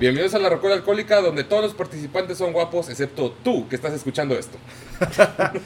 [0.00, 3.92] Bienvenidos a la Rocola Alcohólica, donde todos los participantes son guapos, excepto tú que estás
[3.92, 4.56] escuchando esto.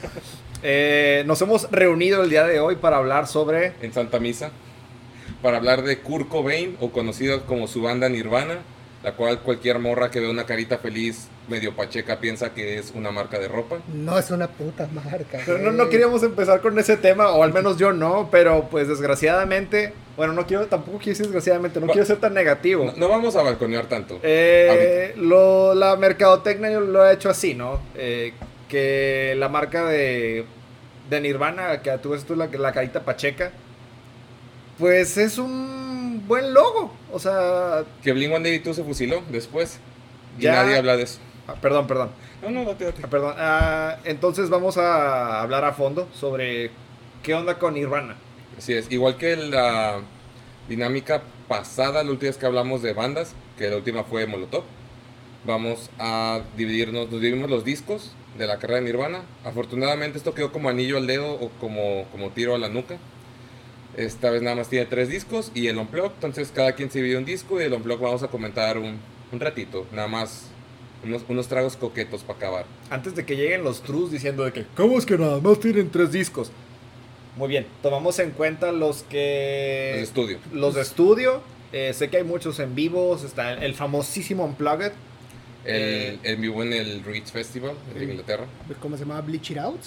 [0.65, 3.73] Eh, nos hemos reunido el día de hoy para hablar sobre.
[3.81, 4.51] En Santa Misa,
[5.41, 8.59] para hablar de Kurt Cobain, o conocido como su banda Nirvana,
[9.03, 13.11] la cual cualquier morra que ve una carita feliz, medio pacheca, piensa que es una
[13.11, 13.79] marca de ropa.
[13.93, 15.39] No es una puta marca.
[15.45, 18.87] Pero no, no queríamos empezar con ese tema, o al menos yo no, pero pues
[18.87, 19.93] desgraciadamente.
[20.15, 22.85] Bueno, no quiero, tampoco quiero decir desgraciadamente, no Va- quiero ser tan negativo.
[22.85, 24.19] No, no vamos a balconear tanto.
[24.23, 27.81] Eh, lo, la mercadotecnia lo ha hecho así, ¿no?
[27.95, 28.31] Eh,
[28.69, 30.45] que la marca de,
[31.09, 33.51] de Nirvana, que tú ves tú la, la carita pacheca,
[34.79, 35.92] pues es un
[36.27, 36.91] buen logo.
[37.11, 39.79] O sea, Que Blink 182 se fusiló después.
[40.37, 40.53] Y Ya.
[40.53, 41.19] nadie habla de eso.
[41.47, 42.09] ah, perdón, perdón.
[42.41, 43.01] No, no, date, date.
[43.03, 43.35] Ah, Perdón.
[43.37, 46.71] Ah, entonces vamos a hablar a fondo sobre
[47.21, 48.15] qué onda con Nirvana.
[48.57, 50.01] Así es, igual que la
[50.67, 54.63] dinámica pasada, la última vez que hablamos de bandas, que la última fue Molotov,
[55.45, 59.21] vamos a dividirnos, nos dividimos los discos de la carrera de Nirvana.
[59.45, 62.97] Afortunadamente esto quedó como anillo al dedo o como, como tiro a la nuca.
[63.97, 67.17] Esta vez nada más tiene tres discos y el Unplugged, entonces cada quien se divide
[67.17, 68.97] un disco y el Unplugged vamos a comentar un,
[69.31, 70.47] un ratito, nada más
[71.03, 72.65] unos, unos tragos coquetos para acabar.
[72.89, 75.89] Antes de que lleguen los trus diciendo de que, ¿cómo es que nada más tienen
[75.91, 76.51] tres discos?
[77.35, 79.89] Muy bien, tomamos en cuenta los que...
[79.91, 80.37] Los de estudio.
[80.53, 81.41] Los de estudio.
[81.71, 83.23] eh, sé que hay muchos en vivos.
[83.23, 84.91] Está el famosísimo Unplugged.
[85.65, 88.03] El, el vivo en el Reeds Festival Sí.
[88.03, 88.45] Inglaterra.
[88.79, 89.19] ¿Cómo se llama?
[89.21, 89.79] Bleach It Out.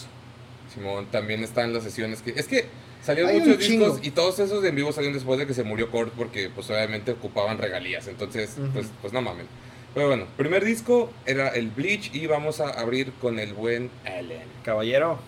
[0.77, 2.31] Simón, también están las sesiones que...
[2.37, 2.67] Es que
[3.03, 4.01] salieron Hay muchos discos chingo.
[4.03, 7.13] y todos esos en vivo salieron después de que se murió Kurt porque pues obviamente
[7.13, 8.07] ocupaban regalías.
[8.09, 9.47] Entonces, pues, pues no mamen.
[9.95, 14.43] Pero bueno, primer disco era el Bleach y vamos a abrir con el buen Allen.
[14.63, 15.19] Caballero.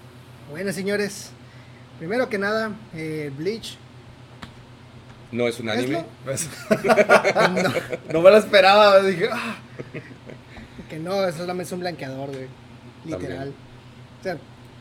[0.51, 1.31] Bueno, señores.
[1.99, 3.79] Primero que nada, eh, Bleach.
[5.33, 6.05] No es un anime.
[6.25, 6.49] Pues,
[6.85, 9.01] no, no me lo esperaba.
[9.01, 9.57] Dije, ah.
[10.91, 12.47] que no, eso solamente es un blanqueador, güey.
[13.07, 13.53] Literal.
[13.53, 13.55] También.
[14.21, 14.39] O sea,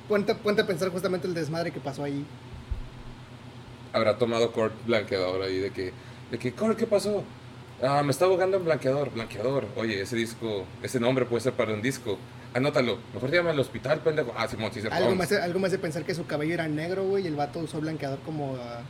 [0.07, 2.25] ponte, ponte a pensar justamente el desmadre que pasó ahí.
[3.93, 5.93] Habrá tomado Kurt blanqueador ahí de que...
[6.31, 7.23] De que, Kurt, ¿qué pasó?
[7.81, 9.11] Ah, me está ahogando en blanqueador.
[9.11, 9.65] Blanqueador.
[9.75, 12.17] Oye, ese disco, ese nombre puede ser para un disco.
[12.53, 12.97] Anótalo.
[13.13, 14.33] Mejor llama al hospital, pendejo.
[14.35, 17.05] Ah, Simón, sí se Algo hace, algo me hace pensar que su cabello era negro,
[17.05, 18.55] güey, y el vato usó blanqueador como...
[18.59, 18.81] ah,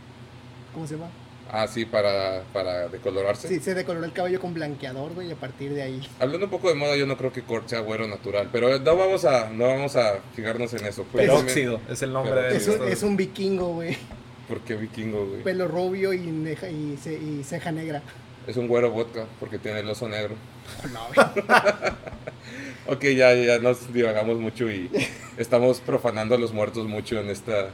[0.74, 1.10] ¿Cómo se llama?
[1.52, 3.48] Ah, sí, para, para decolorarse.
[3.48, 6.08] Sí, se decoloró el cabello con blanqueador, güey, a partir de ahí.
[6.20, 8.96] Hablando un poco de moda, yo no creo que Kurt sea güero natural, pero no
[8.98, 11.06] vamos a, no vamos a fijarnos en eso.
[11.12, 13.98] Pues, Peróxido es el nombre de Es un, es un vikingo, güey.
[14.48, 15.44] ¿Por qué vikingo, güey?
[15.44, 18.02] Pelo rubio y, neja- y, ce- y ceja negra.
[18.48, 20.36] Es un güero vodka, porque tiene el oso negro.
[20.94, 21.28] No, güey.
[22.88, 24.90] Ok, ya, ya nos divagamos mucho y
[25.38, 27.70] estamos profanando a los muertos mucho en esta,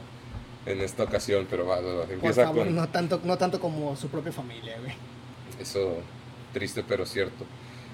[0.66, 3.60] en esta ocasión, pero va, va, va, Por empieza favor, con no tanto, no tanto
[3.60, 4.94] como su propia familia, güey.
[5.60, 5.98] eso
[6.52, 7.44] triste pero cierto.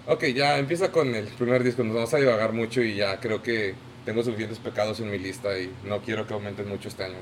[0.06, 3.42] Ok, ya empieza con el primer disco, nos vamos a divagar mucho y ya creo
[3.42, 7.16] que tengo suficientes pecados en mi lista y no quiero que aumenten mucho este año.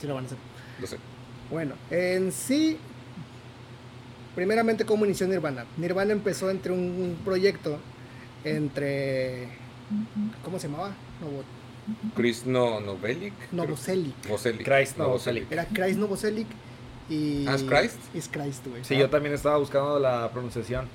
[0.00, 0.38] Sí lo van a hacer.
[0.80, 0.96] lo sé.
[1.50, 2.76] Bueno, en sí,
[4.34, 5.64] primeramente, ¿cómo inició Nirvana?
[5.76, 7.78] Nirvana empezó entre un proyecto
[8.44, 9.48] entre.
[10.44, 10.94] ¿Cómo se llamaba?
[11.20, 11.42] Novo,
[12.14, 13.32] Chris no, Novelic.
[13.52, 14.14] Novoselic.
[14.26, 14.64] Novoselic.
[14.64, 15.50] Christ Novoselic.
[15.50, 16.46] Era Christ Novoselic
[17.08, 17.46] y.
[17.46, 17.96] ¿Ah, es Christ?
[18.14, 18.84] Es Christ, güey.
[18.84, 20.86] Sí, yo también estaba buscando la pronunciación.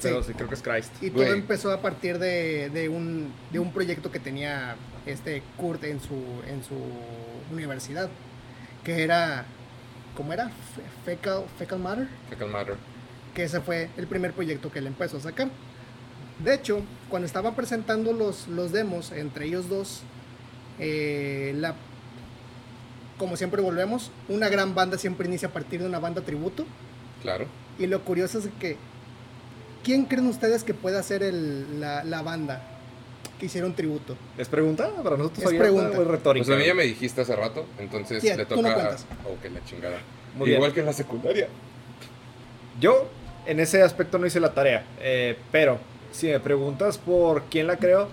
[0.00, 0.28] Pero Sí.
[0.28, 0.92] sí, creo que es Christ.
[1.02, 4.76] Y todo empezó a partir de, de un, de un proyecto que tenía
[5.06, 6.14] este Kurt en su,
[6.46, 6.74] en su
[7.52, 8.08] universidad,
[8.84, 9.44] que era,
[10.16, 10.48] ¿cómo era?
[10.50, 10.82] Fe-
[11.16, 12.76] Fecal, fecal Matter, Fecal Matter.
[13.34, 15.48] que ese fue el primer proyecto que él empezó a sacar.
[16.38, 20.02] De hecho, cuando estaban presentando los, los demos entre ellos dos,
[20.78, 21.74] eh, la,
[23.18, 26.64] como siempre volvemos, una gran banda siempre inicia a partir de una banda tributo.
[27.22, 27.46] Claro.
[27.78, 28.76] Y lo curioso es que,
[29.84, 32.62] ¿quién creen ustedes que pueda ser el- la, la banda
[33.40, 34.16] que hicieron tributo?
[34.36, 34.90] ¿Es pregunta?
[35.02, 35.98] Para nosotros Es pregunta.
[35.98, 36.46] o es retórica.
[36.46, 38.68] Pues a mí ya me dijiste hace rato, entonces Sí, le tú toca.
[38.68, 39.06] no cuentas.
[39.24, 39.98] Oh, que la chingada.
[40.36, 40.74] Muy Igual bien.
[40.74, 41.48] que en la secundaria.
[42.80, 43.08] Yo
[43.46, 45.78] en ese aspecto no hice la tarea, eh, pero
[46.12, 48.08] si me preguntas por quién la creo,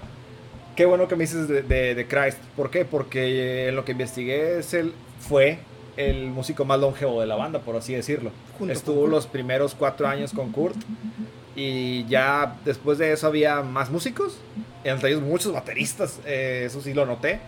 [0.76, 2.38] qué bueno que me dices de, de, de Christ.
[2.56, 2.86] ¿Por qué?
[2.86, 3.22] Porque
[3.66, 5.60] eh, en lo que investigué es el, fue
[5.98, 8.32] el músico más longevo de la banda, por así decirlo.
[8.60, 10.76] Junto Estuvo los primeros cuatro años con Kurt
[11.56, 14.38] y ya después de eso había más músicos,
[14.84, 17.40] entre ellos muchos bateristas, eh, eso sí lo noté.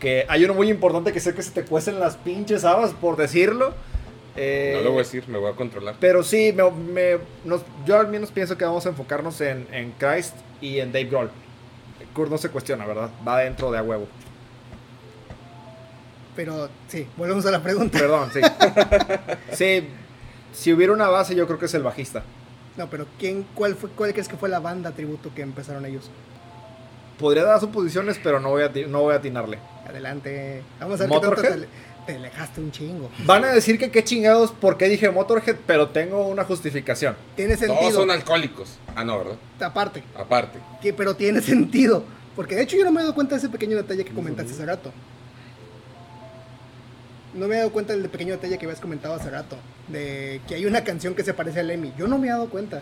[0.00, 3.16] Que hay uno muy importante que sé que se te cuecen las pinches habas, por
[3.16, 3.74] decirlo.
[4.36, 5.94] Eh, No lo voy a decir, me voy a controlar.
[6.00, 9.92] pero sí, me, me- nos- yo al menos pienso que vamos a enfocarnos en, en
[9.92, 11.30] Christ y en Dave Grohl.
[12.14, 13.10] Kurt no se cuestiona, ¿verdad?
[13.26, 14.06] Va dentro de a huevo.
[16.36, 17.98] Pero sí, volvemos a la pregunta.
[17.98, 18.40] Perdón, sí.
[19.52, 19.88] sí,
[20.52, 22.22] si hubiera una base, yo creo que es el bajista.
[22.76, 26.10] No, pero ¿quién, cuál, fue, ¿cuál crees que fue la banda tributo que empezaron ellos?
[27.18, 29.58] Podría dar suposiciones, pero no voy a, no voy a atinarle.
[29.86, 30.62] Adelante.
[30.80, 31.66] Vamos a ver qué tanto.
[32.06, 33.10] Te, le- te alejaste un chingo.
[33.24, 37.16] Van a decir que qué chingados, por qué dije Motorhead, pero tengo una justificación.
[37.36, 38.00] Tiene Todos sentido.
[38.00, 38.78] son alcohólicos.
[38.94, 39.36] Ah, no, ¿verdad?
[39.60, 40.02] Aparte.
[40.16, 40.58] Aparte.
[40.82, 42.04] que- pero tiene sentido.
[42.36, 44.52] Porque de hecho yo no me he dado cuenta de ese pequeño detalle que comentaste
[44.52, 44.90] hace rato.
[47.34, 49.56] No me he dado cuenta del pequeño detalle que habías comentado hace rato.
[49.88, 51.92] De que hay una canción que se parece a Lemmy.
[51.98, 52.80] Yo no me he dado cuenta.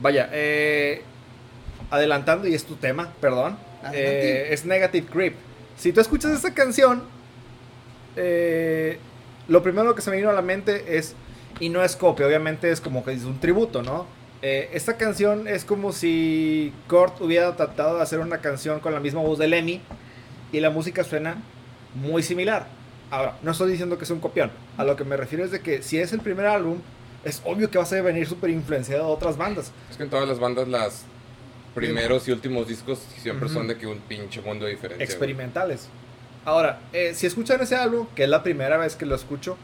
[0.00, 1.02] Vaya, eh,
[1.90, 4.48] adelantando, y es tu tema, perdón, Adelante.
[4.50, 5.34] eh, es Negative Creep.
[5.76, 7.04] Si tú escuchas esta canción,
[8.16, 8.98] eh,
[9.48, 11.14] lo primero que se me vino a la mente es,
[11.60, 14.06] y no es copia, obviamente es como que es un tributo, ¿no?
[14.42, 19.00] Eh, esta canción es como si Kurt hubiera tratado de hacer una canción con la
[19.00, 19.80] misma voz de Lemmy
[20.52, 21.36] y la música suena
[21.94, 22.66] muy similar.
[23.10, 24.50] Ahora, no estoy diciendo que es un copión.
[24.76, 26.78] A lo que me refiero es de que si es el primer álbum,
[27.24, 29.72] es obvio que vas a venir súper influenciado de otras bandas.
[29.90, 31.04] Es que en todas las bandas las
[31.74, 35.02] primeros y últimos discos siempre son de que un pinche mundo diferente.
[35.16, 35.30] güey.
[36.44, 39.56] Ahora, eh, si escuchan ese álbum, que es la primera vez que lo escucho,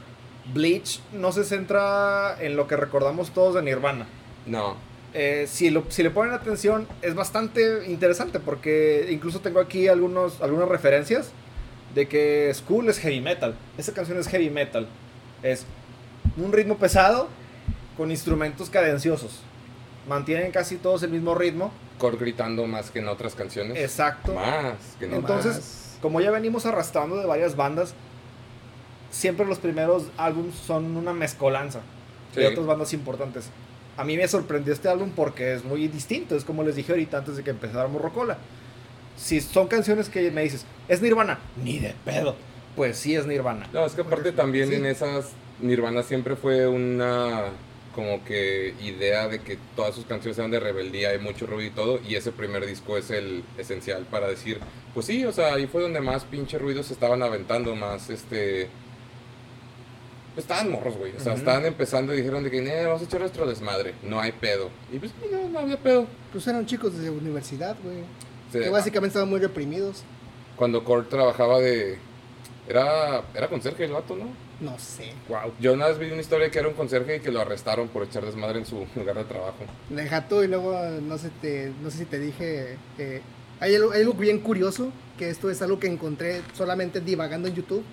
[0.55, 4.07] Bleach no se centra en lo que recordamos todos de Nirvana.
[4.47, 4.77] No.
[5.13, 10.41] Eh, si, lo- si le ponen atención, es bastante interesante porque incluso tengo aquí algunos,
[10.41, 11.31] algunas referencias
[11.95, 13.55] de que School es heavy metal.
[13.77, 14.87] Esa canción es heavy metal.
[15.43, 15.67] Es
[16.37, 17.29] un ritmo pesado
[17.97, 19.41] con instrumentos cadenciosos.
[20.09, 21.73] Mantienen casi todos el mismo ritmo.
[21.99, 23.77] Kurt gritando más que en otras canciones.
[23.79, 24.33] Exacto.
[24.33, 25.17] Más que no.
[25.17, 25.80] Entonces, Más.
[26.01, 27.95] Como ya venimos arrastrando de varias bandas,
[29.11, 31.81] siempre los primeros álbumes son una mezcolanza
[32.35, 33.51] de otras bandas importantes.
[33.97, 37.19] A mí me sorprendió este álbum porque es muy distinto, es como les dije ahorita
[37.19, 38.39] antes de que empezáramos Rocola.
[39.17, 41.39] Si son canciones que me dices, ¿es Nirvana?
[41.63, 42.37] Ni de pedo.
[42.77, 43.69] Pues sí es Nirvana.
[43.73, 44.77] No, es que aparte también sí.
[44.77, 47.47] en esas Nirvana siempre fue una
[47.95, 51.75] como que idea de que todas sus canciones eran de rebeldía, hay mucho ruido y
[51.75, 54.61] todo, y ese primer disco es el esencial para decir,
[54.95, 58.69] pues sí, o sea, ahí fue donde más pinche ruido se estaban aventando, más este...
[60.35, 63.05] Pues estaban morros, güey, o sea, estaban empezando y dijeron de que, "Eh, vamos a
[63.05, 64.71] echar nuestro desmadre, no hay pedo.
[64.93, 66.07] Y pues no, no había pedo.
[66.31, 68.05] Pues eran chicos de universidad, güey.
[68.53, 70.05] Que básicamente estaban muy reprimidos.
[70.57, 71.99] Cuando Kurt trabajaba de...
[72.69, 74.27] Era, era conserje el vato, ¿no?
[74.61, 75.13] No sé.
[75.29, 75.53] Wow.
[75.59, 78.03] Yo una vez vi una historia que era un conserje y que lo arrestaron por
[78.05, 79.59] echar desmadre en su lugar de trabajo.
[79.89, 82.77] Deja tú y luego no sé, te, no sé si te dije.
[82.99, 83.23] eh,
[83.61, 87.55] hay, algo, hay algo bien curioso, que esto es algo que encontré solamente divagando en
[87.55, 87.85] YouTube.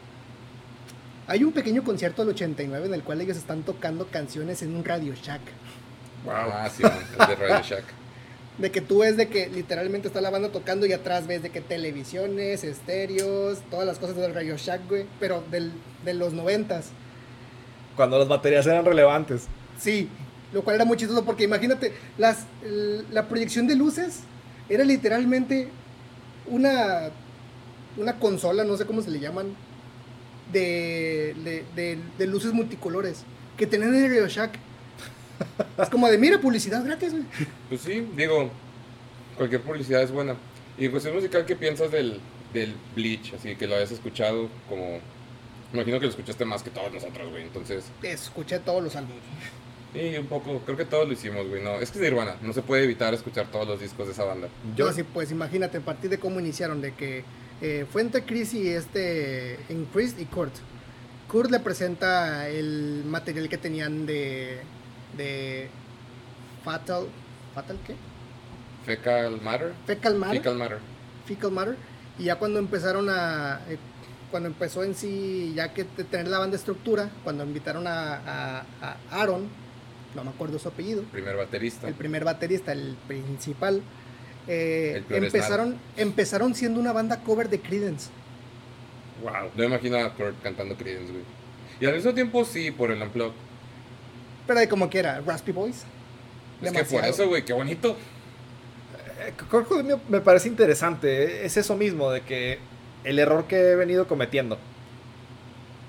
[1.27, 4.85] Hay un pequeño concierto del 89 en el cual ellos están tocando canciones en un
[4.85, 5.41] Radio Shack.
[6.29, 6.83] Ah, sí,
[7.19, 7.83] el de Radio Shack.
[8.57, 11.51] De que tú ves de que literalmente está la banda tocando y atrás ves de
[11.51, 15.05] que televisiones, estéreos, todas las cosas del Radio Shack, güey.
[15.19, 15.71] Pero del,
[16.03, 16.89] de los noventas.
[17.95, 19.45] Cuando las baterías eran relevantes.
[19.79, 20.09] Sí,
[20.53, 22.45] lo cual era muy chistoso porque imagínate, las,
[23.11, 24.21] la proyección de luces
[24.69, 25.67] era literalmente
[26.47, 27.09] una,
[27.97, 29.47] una consola, no sé cómo se le llaman,
[30.51, 33.23] de, de, de- de luces multicolores
[33.57, 34.57] que tenían en el Radio Shack.
[35.81, 37.23] Es como de, mira, publicidad gratis, güey.
[37.69, 38.49] Pues sí, digo,
[39.37, 40.35] cualquier publicidad es buena.
[40.77, 42.19] Y en cuestión musical, ¿qué piensas del,
[42.53, 43.33] del Bleach?
[43.33, 44.99] Así que lo hayas escuchado como...
[45.73, 47.43] Imagino que lo escuchaste más que todos nosotros, güey.
[47.43, 49.21] Entonces, Escuché todos los álbumes.
[49.93, 51.61] sí, un poco, creo que todos lo hicimos, güey.
[51.61, 54.23] No, es que es Nirvana, no se puede evitar escuchar todos los discos de esa
[54.23, 54.47] banda.
[54.75, 57.23] Yo sí, pues imagínate, a partir de cómo iniciaron, de que
[57.61, 60.53] eh, fue entre Chris y este, en Chris y Kurt.
[61.27, 64.61] Kurt le presenta el material que tenían de,
[65.17, 65.69] de
[66.63, 67.07] Fatal,
[67.55, 67.95] ¿Fatal qué?
[68.85, 69.73] Fecal Matter.
[69.85, 70.37] Fecal Matter.
[70.37, 70.79] Fecal Matter.
[71.25, 71.75] Fecal Matter.
[72.19, 73.77] Y ya cuando empezaron a, eh,
[74.31, 78.65] cuando empezó en sí, ya que de tener la banda estructura, cuando invitaron a, a-
[78.81, 79.47] a Aaron,
[80.15, 81.87] no me acuerdo su apellido, Primer baterista.
[81.87, 83.81] el primer baterista, el principal,
[84.47, 88.09] eh, El empezaron, empezaron siendo una banda cover de Creedence.
[89.21, 89.31] Wow.
[89.55, 91.23] No me imagino a Kurt cantando Creedence, güey.
[91.79, 93.33] Y al mismo tiempo sí, por el Unplugged.
[94.47, 95.83] Pero de como quiera, Raspy Boys.
[96.61, 97.95] Es que por eso, güey, qué bonito.
[99.19, 101.23] Eh, Cobain me- parece interesante.
[101.41, 102.59] eh, Es eso mismo, de que
[103.03, 104.57] el error que he venido cometiendo.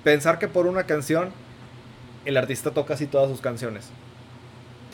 [0.03, 1.31] Pensar que por una canción
[2.25, 3.89] el artista toca así todas sus canciones.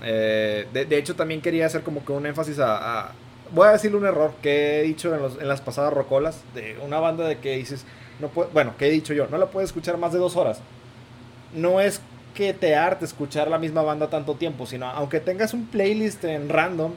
[0.03, 3.11] Eh, de, de hecho, también quería hacer como que un énfasis a, a-
[3.51, 6.77] Voy a decirle un error que he dicho en, los- en las pasadas rocolas de
[6.83, 7.85] una banda de que dices...
[8.19, 10.59] No puede- bueno, que he dicho yo, no la puedes escuchar más de dos horas.
[11.53, 12.01] No es
[12.35, 16.49] que te arte escuchar la misma banda tanto tiempo, sino aunque tengas un playlist en
[16.49, 16.91] random,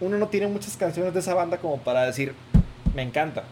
[0.00, 2.34] uno no tiene muchas canciones de esa banda como para decir,
[2.94, 3.44] me encanta.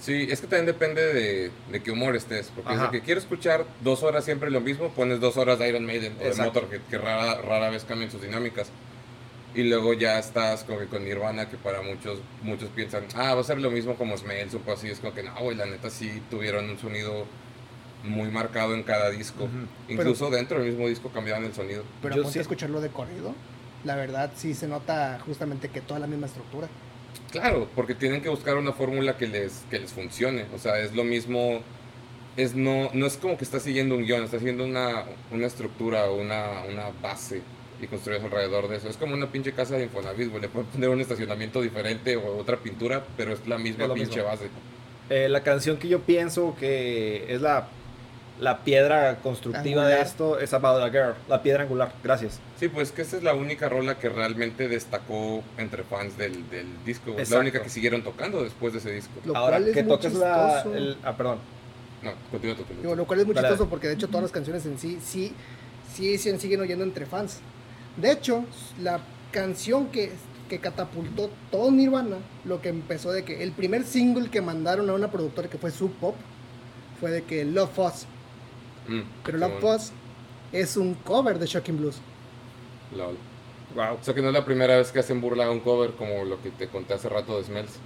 [0.00, 2.52] Sí, es que también depende de, de qué humor estés.
[2.54, 2.90] Porque es Ajá.
[2.90, 6.14] de que quiero escuchar dos horas siempre lo mismo, pones dos horas de Iron Maiden
[6.20, 6.60] o de Exacto.
[6.60, 8.68] Motorhead, que rara, rara vez cambian sus dinámicas.
[9.54, 13.40] Y luego ya estás como que con Nirvana, que para muchos muchos piensan, ah, va
[13.40, 14.88] a ser lo mismo como Smells o así.
[14.88, 17.24] Es como que no, güey, la neta sí tuvieron un sonido
[18.04, 19.48] muy marcado en cada disco.
[19.88, 21.82] Incluso dentro del mismo disco cambiaban el sonido.
[22.02, 23.34] Pero Yo ponte sí- a escucharlo de corrido.
[23.84, 26.68] La verdad sí se nota justamente que toda la misma estructura.
[27.30, 30.46] Claro, porque tienen que buscar una fórmula que les, que les funcione.
[30.54, 31.60] O sea, es lo mismo.
[32.36, 36.10] Es no, no es como que está siguiendo un guion, está siguiendo una, una estructura,
[36.10, 37.40] una, una base
[37.80, 38.88] y construyes alrededor de eso.
[38.88, 40.42] Es como una pinche casa de Infonavit, güey.
[40.42, 44.16] Le pueden poner un estacionamiento diferente o otra pintura, pero es la misma Es pinche
[44.16, 44.24] mismo.
[44.24, 44.48] base.
[45.08, 47.68] Eh, la canción que yo pienso que es la,
[48.40, 51.92] la piedra constructiva de esto es About a Girl, la piedra angular.
[52.04, 52.38] Gracias.
[52.60, 56.66] Sí, pues que esa es la única rola que realmente destacó entre fans del, del
[56.84, 57.12] disco.
[57.12, 57.34] Exacto.
[57.34, 59.12] la única que siguieron tocando después de ese disco.
[59.24, 60.54] Lo Ahora cual es que muy toques la.
[60.62, 60.74] chistoso.
[60.76, 61.38] el- ah, perdón.
[62.02, 64.66] No, continúa Digo, lo cual es muy Dale, chistoso porque de hecho todas las canciones
[64.66, 65.32] en sí sí
[65.92, 67.38] sí se siguen oyendo entre fans.
[67.96, 68.44] De hecho,
[68.82, 69.00] la
[69.32, 70.12] canción que,
[70.50, 74.92] que catapultó todo Nirvana, lo que empezó de que el primer single que mandaron a
[74.92, 76.14] una productora que fue Sub Pop
[77.00, 78.06] fue de que Love Us,
[78.88, 79.92] Mm, pero Love Us
[80.52, 81.96] es un cover de Shocking Blues.
[82.96, 83.16] Lol.
[83.74, 83.98] Wow.
[84.00, 86.24] O sea que no es la primera vez que hacen burla a un cover como
[86.24, 87.78] lo que te conté hace rato de Smells.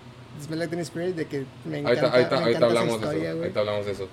[0.42, 3.59] Smell Like Teen Spirit de que me encanta, me ahorita encanta esa hablamos historia, eso.
[3.59, 4.09] hablamos de eso.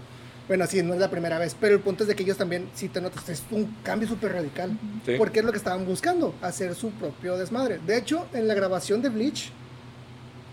[0.48, 2.70] Bueno, sí, no es la primera vez, pero el punto es de que ellos también,
[2.74, 4.72] si te notas, es un cambio súper radical.
[5.06, 5.16] Sí.
[5.18, 7.80] Porque es lo que estaban buscando, hacer su propio desmadre.
[7.86, 9.52] De hecho, en la grabación de Bleach,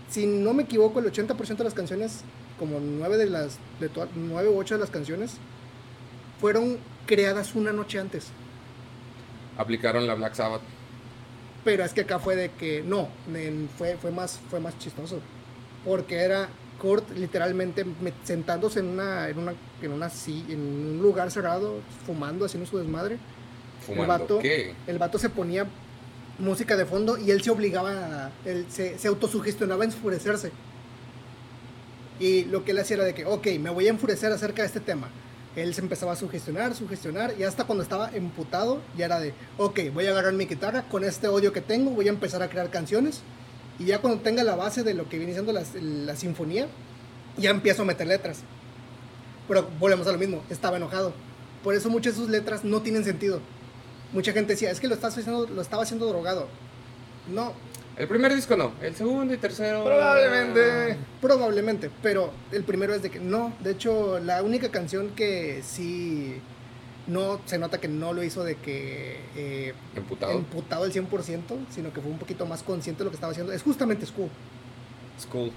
[0.09, 2.21] si no me equivoco, el 80% de las canciones,
[2.59, 5.37] como 9 de las, de todas, 9 u 8 de las canciones,
[6.39, 8.27] fueron creadas una noche antes.
[9.57, 10.61] Aplicaron la Black Sabbath.
[11.63, 15.19] Pero es que acá fue de que no, en- fue, fue, más, fue más chistoso.
[15.83, 16.49] Porque era
[16.79, 22.45] Kurt literalmente me- sentándose en una, en una, en una en un lugar cerrado, fumando,
[22.45, 23.17] haciendo su desmadre.
[23.85, 24.07] Fumando.
[24.07, 24.73] vato- ¿Qué?
[24.87, 25.65] El vato se ponía
[26.37, 27.91] música de fondo y él se obligaba,
[28.25, 30.51] a, él se, se autosugestionaba a enfurecerse.
[32.19, 34.67] Y lo que él hacía era de que, ok, me voy a enfurecer acerca de
[34.67, 35.09] este tema.
[35.55, 39.79] Él se empezaba a sugestionar, sugestionar, y hasta cuando estaba emputado, ya era de, ok,
[39.93, 42.69] voy a agarrar mi guitarra con este odio que tengo, voy a empezar a crear
[42.69, 43.21] canciones.
[43.79, 46.67] Y ya cuando tenga la base de lo que viene siendo la, sinfonía,
[47.37, 48.39] ya empiezo a meter letras.
[49.47, 51.13] Pero volvemos a lo mismo, estaba enojado.
[51.63, 53.39] Por eso muchas de sus letras no tienen sentido.
[54.11, 56.47] Mucha gente decía, es que lo, estás haciendo, lo estaba haciendo drogado.
[57.33, 57.53] No,
[57.97, 58.73] El primer disco no.
[58.81, 59.83] El segundo y tercero.
[59.83, 60.97] Probablemente.
[61.21, 63.53] probablemente, pero el primero es de que no.
[63.61, 66.41] De hecho, la única canción que sí
[67.07, 70.33] no se nota que no lo hizo de que eh, Emputado.
[70.33, 73.53] emputado al 100%, sino que fue un poquito más consciente de lo que estaba haciendo,
[73.53, 74.29] es justamente School.
[75.19, 75.51] School.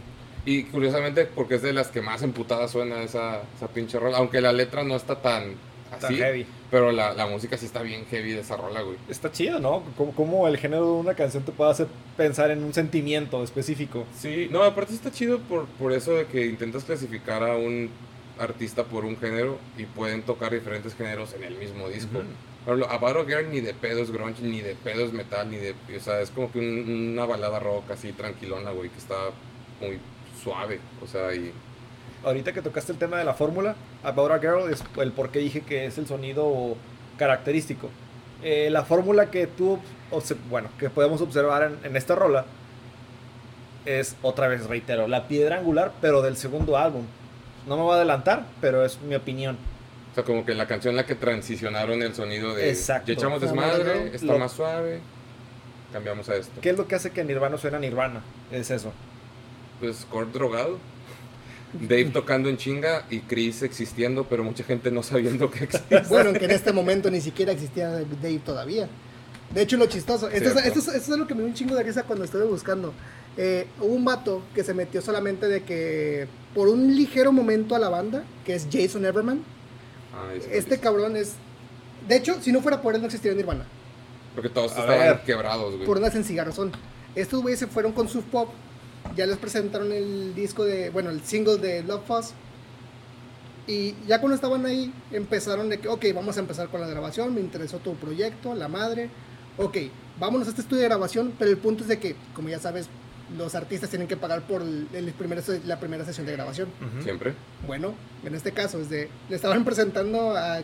[0.45, 4.19] Y curiosamente, porque es de las que más emputada suena esa, esa pinche rola.
[4.19, 5.55] Aunque la letra no está tan
[5.91, 6.17] Así.
[6.17, 6.47] heavy.
[6.71, 8.97] Pero la, la música sí está bien heavy de esa rola, güey.
[9.09, 9.83] Está chido, ¿no?
[9.97, 14.05] Como, como el género de una canción te puede hacer pensar en un sentimiento específico.
[14.19, 17.91] Sí, no, aparte está chido por, por eso de que intentas clasificar a un
[18.39, 22.21] artista por un género y pueden tocar diferentes géneros en el mismo disco.
[22.65, 25.51] Por ejemplo, a Battle Girl ni de pedo es grunge, ni de pedo es metal,
[25.51, 25.75] ni de...
[25.97, 29.15] O sea, es como que un- una balada rock así tranquilona, güey, que está
[29.81, 29.99] muy
[30.45, 30.79] suave.
[31.03, 31.51] O sea, y...
[32.25, 35.39] Ahorita que tocaste el tema de la fórmula, About a Girl es el por qué
[35.39, 36.77] dije que es el sonido
[37.17, 37.89] característico.
[38.43, 39.79] Eh, la fórmula que tú,
[40.51, 42.45] bueno, que podemos observar en, en esta rola
[43.85, 47.05] es, otra vez reitero, la piedra angular, pero del segundo álbum.
[47.67, 49.57] No me voy a adelantar, pero es mi opinión.
[50.13, 52.71] O sea, como que la canción en la que transicionaron el sonido de...
[52.71, 53.07] Exacto.
[53.09, 55.01] Ya echamos desmadre, está Lo- más suave,
[55.93, 56.61] cambiamos a esto.
[56.61, 58.23] ¿Qué es lo que hace que Nirvana suena Nirvana?
[58.51, 58.93] Es eso.
[59.81, 60.79] Pues Kurt drogado.
[61.73, 66.01] Dave tocando en chinga y Chris existiendo, pero mucha gente no sabiendo que existe.
[66.09, 68.89] Bueno, que en este momento ni siquiera existía Dave todavía.
[69.55, 71.55] De hecho, lo chistoso, esto es, esto, es, esto es lo que me dio un
[71.55, 72.93] chingo de risa cuando estuve buscando.
[73.37, 77.79] Eh, hubo un vato que se metió solamente de que por un ligero momento a
[77.79, 79.43] la banda, que es Jason Everman.
[80.15, 81.35] Ah, es- Este cabrón es.
[82.09, 83.65] De hecho, si no fuera por él, no existiría Nirvana.
[84.35, 85.21] Porque todos A estaban ver.
[85.23, 85.87] quebrados, güey.
[85.87, 86.73] Por una sencilla razón.
[87.15, 88.49] Estos güeyes se fueron con su pop.
[89.19, 90.89] Ya les presentaron el disco de.
[90.91, 92.33] Bueno, el single de Love Fuzz.
[93.67, 97.35] Y ya cuando estaban ahí, empezaron de que, ok, vamos a empezar con la grabación.
[97.35, 99.11] Me interesó tu proyecto, la madre.
[99.59, 99.77] Ok,
[100.19, 101.35] vámonos a este estudio de grabación.
[101.39, 102.89] Pero el punto es de que, como ya sabes,
[103.37, 106.69] los artistas tienen que pagar por el, el primer- la primera sesión de grabación.
[107.03, 107.35] Siempre.
[107.67, 107.93] Bueno,
[108.25, 110.63] en este caso, es de, le estaban presentando a, a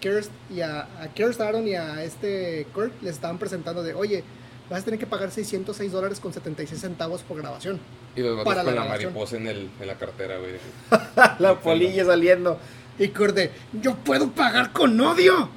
[0.00, 4.24] Kirst y a, a Kirst Aaron y a este Kurt, les estaban presentando de, oye,
[4.70, 7.80] vas a tener que pagar 606 dólares con 76 centavos por grabación.
[8.14, 10.52] Y los Para con la, mariposa en, el, en la cartera, güey.
[11.38, 12.58] la polilla saliendo.
[12.98, 15.48] Y Kurt de, yo puedo pagar con odio.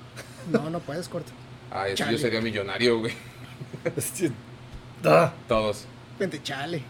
[0.51, 1.09] No, no puedes.
[1.71, 2.11] Ay, si Chale.
[2.13, 3.13] yo sería millonario, güey.
[5.05, 5.85] Ah, Todos.
[6.17, 6.81] Vente, chale.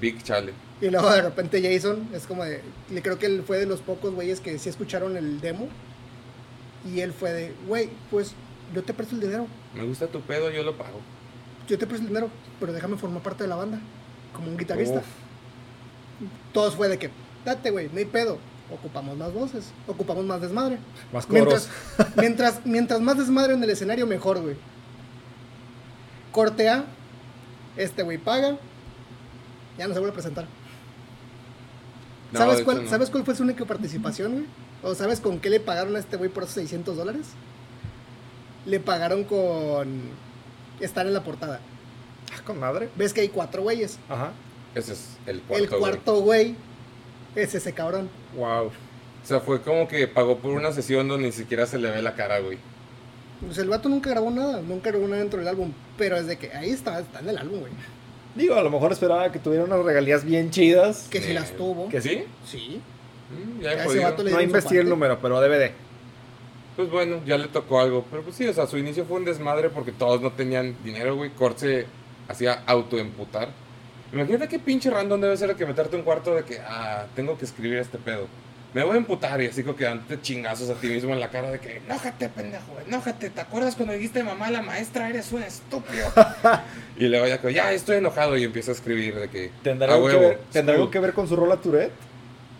[0.00, 0.54] Big chale.
[0.80, 2.62] Y luego de repente Jason es como de.
[2.88, 5.68] Le creo que él fue de los pocos güeyes que sí escucharon el demo.
[6.90, 8.32] Y él fue de, güey, pues
[8.74, 9.46] yo te presto el dinero.
[9.74, 11.00] Me gusta tu pedo, yo lo pago.
[11.70, 13.78] Yo te presto el dinero, pero déjame formar parte de la banda.
[14.34, 14.98] Como un guitarrista.
[14.98, 15.04] Uf.
[16.52, 17.10] Todos fue de que,
[17.44, 18.38] date, güey, no hay pedo.
[18.72, 20.78] Ocupamos más voces, ocupamos más desmadre.
[21.12, 21.36] más coros.
[21.36, 21.68] Mientras,
[22.16, 24.56] mientras, mientras más desmadre en el escenario, mejor, güey.
[26.32, 26.84] Corte A,
[27.76, 28.56] este güey paga,
[29.78, 30.46] ya no se vuelve a presentar.
[32.32, 32.90] No, ¿Sabes, cuál, no.
[32.90, 34.44] ¿Sabes cuál fue su única participación, güey?
[34.82, 37.26] ¿O sabes con qué le pagaron a este güey por esos 600 dólares?
[38.66, 40.10] Le pagaron con
[40.80, 41.60] estar en la portada.
[42.32, 42.88] Ah, con madre.
[42.96, 43.98] ¿Ves que hay cuatro güeyes?
[44.08, 44.32] Ajá.
[44.74, 45.64] Ese es el cuarto.
[45.64, 45.80] el güey.
[45.80, 46.54] cuarto güey
[47.34, 48.08] es ese cabrón.
[48.36, 48.66] Wow.
[48.66, 48.72] O
[49.26, 52.14] sea, fue como que pagó por una sesión donde ni siquiera se le ve la
[52.14, 52.58] cara, güey.
[53.44, 56.36] Pues el vato nunca grabó nada, nunca grabó nada dentro del álbum, pero es de
[56.38, 57.72] que ahí está, está en el álbum, güey.
[58.34, 61.08] Digo, a lo mejor esperaba que tuviera unas regalías bien chidas.
[61.10, 61.88] Que si Eh, las tuvo.
[61.88, 62.24] ¿Que sí?
[62.46, 62.80] Sí.
[63.30, 65.72] Mm, ya ese vato le No investigué el número, pero DVD.
[66.80, 68.06] Pues bueno, ya le tocó algo.
[68.10, 71.14] Pero pues sí, o sea, su inicio fue un desmadre porque todos no tenían dinero,
[71.14, 71.28] güey.
[71.28, 71.86] Kurt se
[72.26, 73.50] hacía autoemputar.
[74.14, 77.36] Imagínate qué pinche random debe ser el que meterte un cuarto de que, ah, tengo
[77.36, 78.28] que escribir este pedo.
[78.72, 81.28] Me voy a emputar y así como que dándote chingazos a ti mismo en la
[81.28, 83.28] cara de que, enójate, pendejo, enójate.
[83.28, 86.10] ¿Te acuerdas cuando dijiste mamá, la maestra, eres un estúpido?
[86.96, 90.08] y luego ya, que, ya estoy enojado y empieza a escribir de que, ¿Tendrá, algo,
[90.08, 91.92] que ver, ¿tendrá algo que ver con su rola Tourette?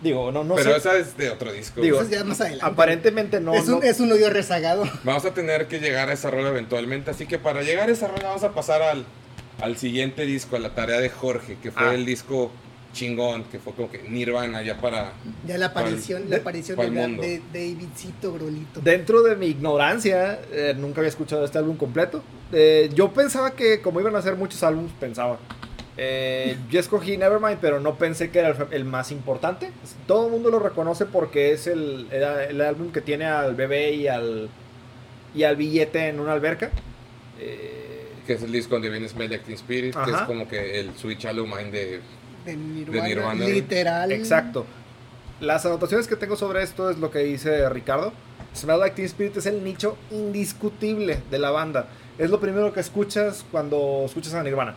[0.01, 0.77] Digo, no, no Pero sé.
[0.77, 1.79] esa es de otro disco.
[1.81, 2.65] Digo, ya más adelante.
[2.65, 3.53] Aparentemente no.
[3.53, 4.83] es, un, no- es un odio rezagado.
[5.03, 7.11] Vamos a tener que llegar a esa rola eventualmente.
[7.11, 9.05] Así que para llegar a esa rola vamos a pasar al,
[9.61, 11.93] al siguiente disco, a la tarea de Jorge, que fue Ah.
[11.93, 12.51] el disco
[12.93, 15.13] chingón, que fue como que Nirvana ya para...
[15.47, 17.21] Ya la aparición, la aparición de, mundo.
[17.21, 18.81] de Davidcito Grolito.
[18.81, 22.21] Dentro de mi ignorancia, eh, nunca había escuchado este álbum completo.
[22.51, 25.39] Eh, yo pensaba que, como iban a hacer muchos álbumes, pensaba.
[25.97, 29.71] Eh, yo escogí Nevermind, pero no pensé que era el, el más importante.
[30.07, 34.07] Todo el mundo lo reconoce porque es el, el álbum que tiene al bebé y
[34.07, 34.49] al,
[35.35, 36.71] y al billete en una alberca.
[37.39, 40.79] Eh, que es el disco donde viene Smell Like Teen Spirit, que es como que
[40.79, 42.01] el Switch Hollow Mind de...
[42.45, 43.07] De Nirvana.
[43.07, 43.45] Nirvana.
[43.45, 44.11] Literal.
[44.11, 44.65] Exacto.
[45.39, 48.13] Las anotaciones que tengo sobre esto es lo que dice Ricardo.
[48.55, 51.87] Smell Like Teen Spirit es el nicho indiscutible de la banda.
[52.17, 54.75] Es lo primero que escuchas cuando escuchas a Nirvana.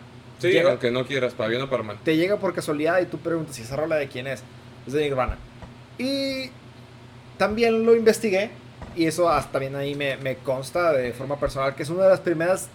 [0.49, 1.99] Sí, Llega- aunque no quieras, para bien o para mal.
[2.05, 4.43] Te llega por casualidad y tú preguntas si esa rola de quién es.
[4.87, 5.37] Es de Nirvana.
[5.99, 6.51] Y
[7.39, 8.51] también lo investigué.
[8.97, 12.11] Y eso hasta bien ahí me, me consta de forma personal que es una de
[12.11, 12.69] las primeras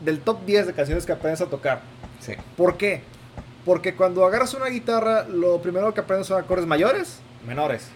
[0.00, 1.82] del top 10 de canciones que aprendes a tocar.
[2.20, 2.32] Sí.
[2.56, 3.02] ¿Por qué?
[3.64, 7.88] Porque cuando agarras una guitarra, lo primero que aprendes son acordes mayores, menores.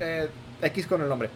[0.00, 0.28] Eh,
[0.62, 1.30] X con el nombre.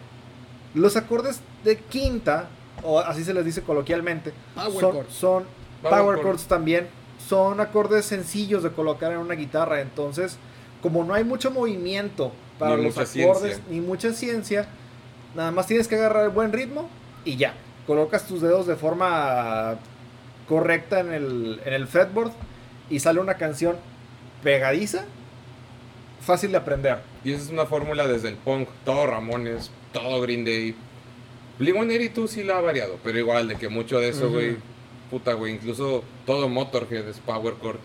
[0.75, 2.47] Los acordes de quinta,
[2.83, 5.43] o así se les dice coloquialmente, Power son, son
[5.81, 6.45] Power power, chords.
[6.45, 6.87] también.
[7.27, 9.81] Son acordes sencillos de colocar en una guitarra.
[9.81, 10.37] Entonces,
[10.81, 13.63] como no hay mucho movimiento para Ni los acordes ciencia.
[13.69, 14.67] ni mucha ciencia,
[15.35, 16.89] nada más tienes que agarrar el buen ritmo
[17.25, 17.53] y ya.
[17.87, 19.77] Colocas tus dedos de forma
[20.47, 22.31] correcta en el, en el fretboard
[22.89, 23.77] y sale una canción
[24.43, 25.05] pegadiza,
[26.21, 26.99] fácil de aprender.
[27.23, 30.75] Y esa es una fórmula desde el punk, todo Ramones, todo Green Day.
[31.59, 34.57] Blink-182 sí la ha variado, pero igual, de que mucho de eso, güey,
[35.09, 37.79] puta, güey, incluso todo Motorhead es power chords.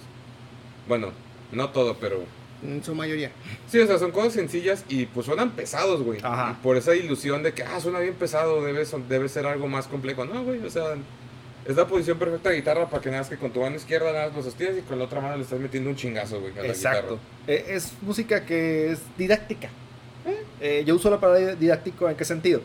[0.89, 1.09] Bueno,
[1.53, 2.25] no todo, pero
[2.63, 3.31] En su mayoría.
[3.69, 6.21] sí, o sea, son cosas sencillas y pues suenan pesados, güey.
[6.23, 6.59] Ajá.
[6.63, 9.87] Por esa ilusión de que, ah, suena bien pesado, debe, son- debe ser algo más
[9.87, 10.25] complejo.
[10.25, 10.95] No, güey, o sea,
[11.67, 14.13] es la posición perfecta de guitarra para que nada más que con tu mano izquierda
[14.13, 16.53] nada más los estiras y con la otra mano le estás metiendo un chingazo, güey,
[16.59, 17.15] a la Exacto.
[17.15, 17.21] guitarra.
[17.47, 19.69] Eh, es música que es didáctica.
[20.61, 22.61] Eh, yo uso la palabra didáctico en qué sentido.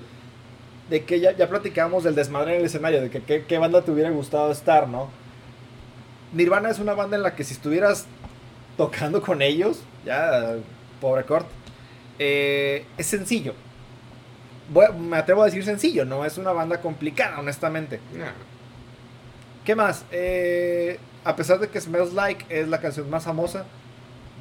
[0.89, 3.81] De que ya, ya platicábamos del desmadre en el escenario, de que qué- qué banda
[3.83, 5.09] te hubiera gustado estar, ¿no?
[6.33, 8.05] Nirvana es una banda en la que si estuvieras
[8.77, 10.55] tocando con ellos, ya,
[11.01, 11.45] pobre Kurt,
[12.17, 13.53] eh, es sencillo.
[14.71, 17.99] Voy me atrevo a decir sencillo, no es una banda complicada, honestamente.
[19.65, 20.05] ¿Qué más?
[20.11, 23.65] Eh, a pesar de que Smells Like es la canción más famosa,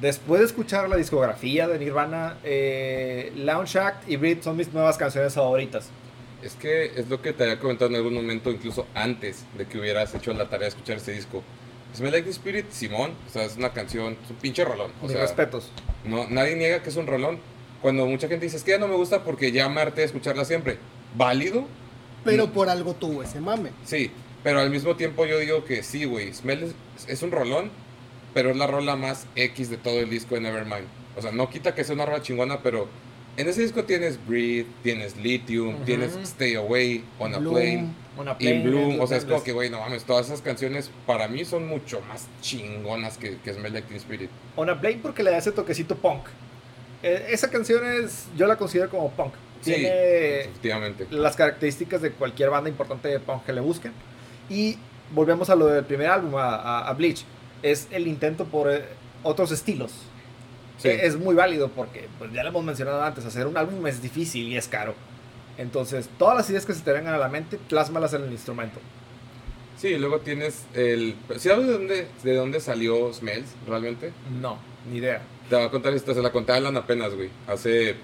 [0.01, 4.97] después de escuchar la discografía de Nirvana, eh, Lounge Act y Breathe son mis nuevas
[4.97, 5.89] canciones favoritas.
[6.43, 9.77] Es que es lo que te había comentado en algún momento, incluso antes de que
[9.79, 11.43] hubieras hecho la tarea de escuchar este disco.
[11.95, 14.91] Smell Like the Spirit, Simón, o sea, es una canción, es un pinche rolón.
[15.01, 15.69] O Mis sea, respetos.
[16.05, 17.39] no, nadie niega que es un rolón.
[17.81, 20.07] Cuando mucha gente dice, es que ya no me gusta porque ya me harté de
[20.07, 20.77] escucharla siempre.
[21.15, 21.65] ¿Válido?
[22.23, 22.51] Pero Mm.
[22.51, 23.71] por algo tuvo ese mame.
[23.85, 24.11] Sí,
[24.43, 26.33] pero al mismo tiempo yo digo que sí, güey.
[26.33, 26.73] Smell es,
[27.07, 27.71] es un rolón,
[28.33, 30.85] pero es la rola más X de todo el disco de Nevermind.
[31.17, 32.87] O sea, no quita que sea una rola chingona, pero
[33.37, 35.83] En ese disco tienes Breathe, tienes Lithium, Ujú.
[35.85, 37.39] tienes Stay Away, On a.
[37.39, 37.93] Plane,
[38.39, 38.99] In Bloom.
[38.99, 42.01] O sea, es como que, güey, no mames, todas esas canciones para mí son mucho
[42.01, 44.29] más chingonas que, que Smell Like Teen Spirit.
[44.57, 46.23] On a Plane porque le da ese toquecito punk.
[47.01, 49.33] Eh, esa canción es, yo la considero como punk.
[49.61, 51.07] Sí, Tiene efectivamente.
[51.11, 53.93] las características de cualquier banda importante de punk que le busquen.
[54.49, 54.77] Y
[55.13, 57.23] volvemos a lo del primer álbum, a, a- a Bleach.
[57.63, 58.83] Es el intento por eh,
[59.23, 59.93] otros estilos.
[60.79, 60.87] Sí.
[60.89, 64.01] Eh, Es muy válido porque, pues ya lo hemos mencionado antes, hacer un álbum es
[64.01, 64.95] difícil y es caro.
[65.57, 68.79] Entonces, todas las ideas que se te vengan a la mente, plásmalas en el instrumento.
[69.77, 71.15] Sí, luego tienes el...
[71.37, 74.11] ¿Sabes de dónde, de dónde salió Smells realmente?
[74.41, 74.57] No,
[74.89, 75.21] ni idea.
[75.49, 77.29] Te voy a contar esto, se la conté a Alan apenas, güey.
[77.47, 77.95] Hace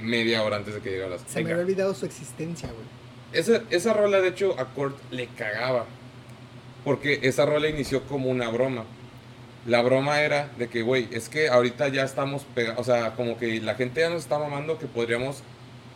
[0.00, 1.22] media hora antes de que llegaras.
[1.26, 2.86] Se me había olvidado su existencia, güey.
[3.32, 5.86] Esa, esa rola, de hecho, a Kurt le cagaba.
[6.84, 8.84] Porque esa rola inició como una broma.
[9.66, 12.80] La broma era de que, güey, es que ahorita ya estamos pegados.
[12.80, 15.42] O sea, como que la gente ya nos está mamando que podríamos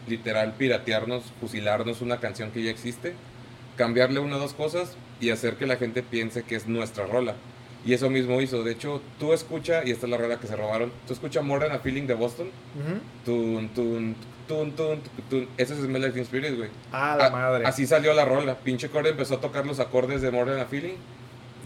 [0.07, 3.14] literal piratearnos, fusilarnos una canción que ya existe,
[3.76, 7.35] cambiarle una o dos cosas y hacer que la gente piense que es nuestra rola.
[7.85, 8.64] Y eso mismo hizo.
[8.64, 11.66] De hecho, tú escucha, y esta es la rola que se robaron, tú escucha More
[11.66, 12.50] Than a Feeling de Boston.
[13.24, 14.16] Tun, tun,
[14.48, 15.00] tun, tun,
[15.31, 15.48] tun.
[15.57, 16.70] Ese es Smell Like Spirit, güey.
[16.92, 17.64] Ah, la madre.
[17.64, 18.57] Así salió la rola.
[18.57, 20.96] Pinche Core empezó a tocar los acordes de More Than a Feeling.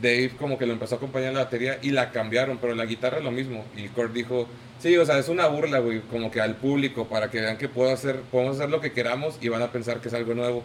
[0.01, 3.21] Dave como que lo empezó a acompañar la batería y la cambiaron, pero la guitarra
[3.21, 3.65] lo mismo.
[3.77, 4.47] Y Core dijo,
[4.79, 7.69] sí, o sea, es una burla, güey, como que al público, para que vean que
[7.69, 10.65] puedo hacer, podemos hacer lo que queramos y van a pensar que es algo nuevo.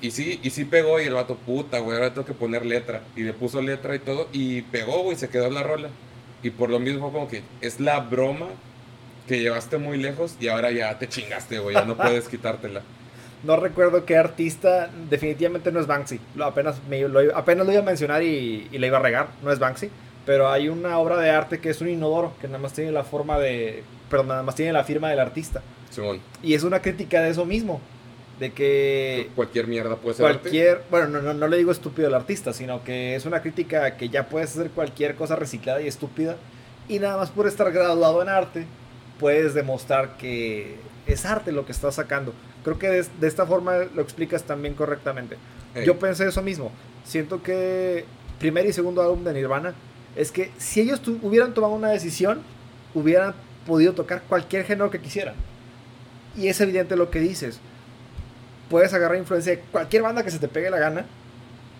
[0.00, 3.02] Y sí, y sí pegó y el vato, puta, güey, ahora tengo que poner letra.
[3.16, 5.88] Y le puso letra y todo y pegó, güey, se quedó la rola.
[6.42, 8.48] Y por lo mismo como que es la broma
[9.26, 12.82] que llevaste muy lejos y ahora ya te chingaste, güey, ya no puedes quitártela.
[13.44, 16.18] No recuerdo qué artista, definitivamente no es Banksy.
[16.34, 19.02] Lo apenas, me- lo, iba- apenas lo iba a mencionar y, y le iba a
[19.02, 19.90] regar, no es Banksy.
[20.26, 23.04] Pero hay una obra de arte que es un inodoro, que nada más tiene la
[23.04, 23.82] forma de...
[24.08, 25.60] Perdón, nada más tiene la firma del artista.
[25.90, 27.80] Simón, Y es una crítica de eso mismo.
[28.40, 30.38] De que cualquier mierda puede ser arte.
[30.40, 30.82] cualquier...
[30.90, 34.08] Bueno, no, no, no le digo estúpido al artista, sino que es una crítica que
[34.08, 36.36] ya puedes hacer cualquier cosa reciclada y estúpida.
[36.88, 38.64] Y nada más por estar graduado en arte,
[39.20, 40.76] puedes demostrar que
[41.06, 42.32] es arte lo que estás sacando.
[42.64, 45.36] Creo que de, de esta forma lo explicas también correctamente.
[45.84, 46.72] Yo pensé eso mismo.
[47.04, 48.04] Siento que
[48.38, 49.74] primer y segundo álbum de Nirvana
[50.16, 52.42] es que si ellos hubieran tomado una decisión,
[52.94, 53.34] hubieran
[53.66, 55.34] podido tocar cualquier género que quisieran.
[56.36, 57.60] Y es evidente lo que dices.
[58.70, 61.04] Puedes agarrar influencia de cualquier banda que se te pegue la gana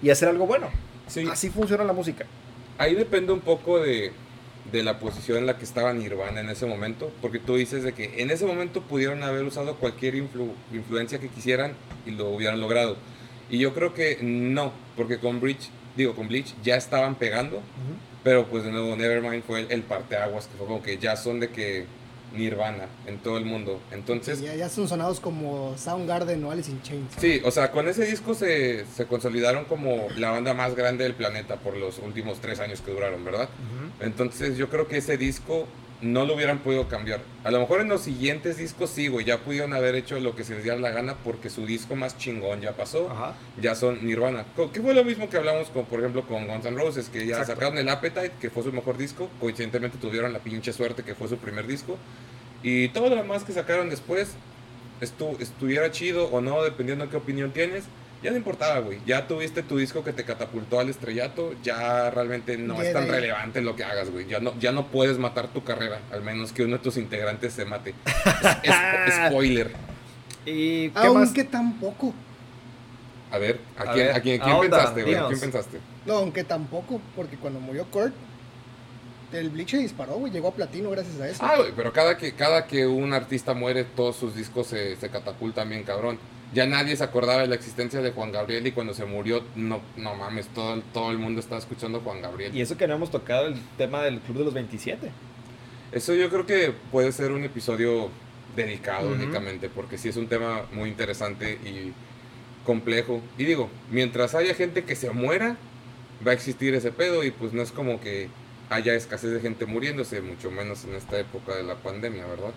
[0.03, 0.69] y hacer algo bueno.
[1.07, 2.27] sí, Así funciona la música.
[2.79, 4.13] ahí depende un poco de,
[4.73, 7.93] de la posición en la que estaba Nirvana en ese momento, porque tú dices de
[7.93, 11.75] que en ese momento pudieron haber usado cualquier influ- influencia que quisieran
[12.07, 12.97] y lo hubieran logrado.
[13.51, 17.61] Y yo creo que no, porque con Bleach, digo, con Bleach ya estaban pegando,
[18.25, 21.41] pero pues de nuevo Nevermind fue el, el parteaguas, que fue como que ya son
[21.41, 21.85] de que
[22.37, 23.81] Nirvana en todo el mundo.
[23.93, 27.13] Entonces, ya, ya son sonados como Soundgarden o Alice in Chains.
[27.19, 31.15] Sí, o sea, con ese disco se, se consolidaron como la banda más grande del
[31.15, 33.49] planeta por los últimos tres años que duraron, ¿verdad?
[34.01, 35.67] Entonces yo creo que ese disco
[36.05, 37.21] no lo hubieran podido cambiar.
[37.45, 40.45] A lo mejor en los siguientes discos sí, güey, ya pudieron haber hecho lo que
[40.45, 43.35] se les diera la gana porque su disco más chingón ya pasó, Ajá.
[43.61, 44.45] ya son Nirvana.
[44.73, 47.39] Que fue lo mismo que hablamos con, por ejemplo, con Guns N' Roses, que ya
[47.39, 47.55] Exacto.
[47.55, 51.29] sacaron el Appetite, que fue su mejor disco, coincidentemente tuvieron la pinche suerte que fue
[51.29, 51.97] su primer disco.
[52.63, 54.35] Y todo lo demás que sacaron después,
[55.01, 57.85] estu- estuviera chido o no, dependiendo de qué opinión tienes,
[58.25, 58.99] ya no importaba, güey.
[59.07, 63.07] Ya tuviste tu disco que te catapultó al estrellato, ya realmente no Ya es tan
[63.07, 64.27] relevante lo que hagas, güey.
[64.27, 67.53] Ya no, ya no puedes matar tu carrera, al menos que uno de tus integrantes
[67.53, 67.95] se mate.
[68.63, 68.75] Es-
[69.07, 69.71] es- spoiler.
[70.47, 71.07] ¿Y qué más?
[71.29, 72.13] Aunque tampoco.
[73.31, 74.77] A ver, ¿a A quién, ver, a quién, ¿a quién onda?
[74.79, 75.15] pensaste, güey?
[75.15, 75.29] ¿A Dinos.
[75.31, 75.79] quién pensaste?
[76.07, 78.13] No, aunque tampoco, porque cuando murió Kurt,
[79.33, 80.33] el Bleach se disparó, güey.
[80.33, 81.45] Llegó a platino gracias a eso.
[81.45, 85.09] Ah, güey, pero cada que, cada que un artista muere, todos sus discos se, se
[85.09, 86.19] catapultan bien, cabrón.
[86.53, 89.81] Ya nadie se acordaba de la existencia de Juan Gabriel y cuando se murió, no,
[89.97, 92.55] no mames, todo, el- todo el mundo estaba escuchando a Juan Gabriel.
[92.55, 95.11] Y eso que no hemos tocado el tema del Club de los 27.
[95.93, 98.09] Eso yo creo que puede ser un episodio
[98.57, 101.93] dedicado únicamente, porque sí es un tema muy interesante y
[102.65, 103.21] complejo.
[103.39, 105.57] Y digo, mientras haya gente que se muera,
[106.27, 108.29] va a existir ese pedo y pues no es como que
[108.71, 112.53] haya escasez de gente muriéndose, mucho menos en esta época de la pandemia, ¿verdad?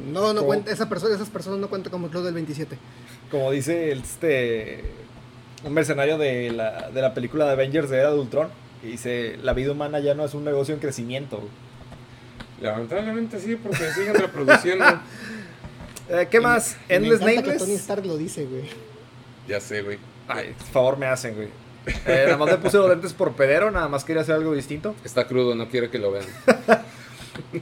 [0.00, 2.76] No, no cuenta, esa persona, esas personas no cuentan como el Club del 27.
[3.30, 4.84] Como dice este
[5.64, 8.48] un mercenario de la, de la película de Avengers de Era de Ultron,
[8.82, 11.38] que dice, la vida humana ya no es un negocio en crecimiento.
[11.38, 11.50] güey".
[12.60, 14.84] Lamentablemente sí, porque siguen reproduciendo.
[16.06, 16.76] Eh, ¿Qué más?
[16.86, 17.80] Me Endless encanta que Tony Nameless.
[17.80, 18.64] Stark lo dice, güey.
[19.48, 19.98] ya sé, güey.
[20.28, 21.48] Ay, favor me hacen, güey.
[21.86, 24.94] Eh, nada más le puse los lentes por pedero, nada más quería hacer algo distinto.
[25.02, 26.26] Está crudo, no quiere que lo vean.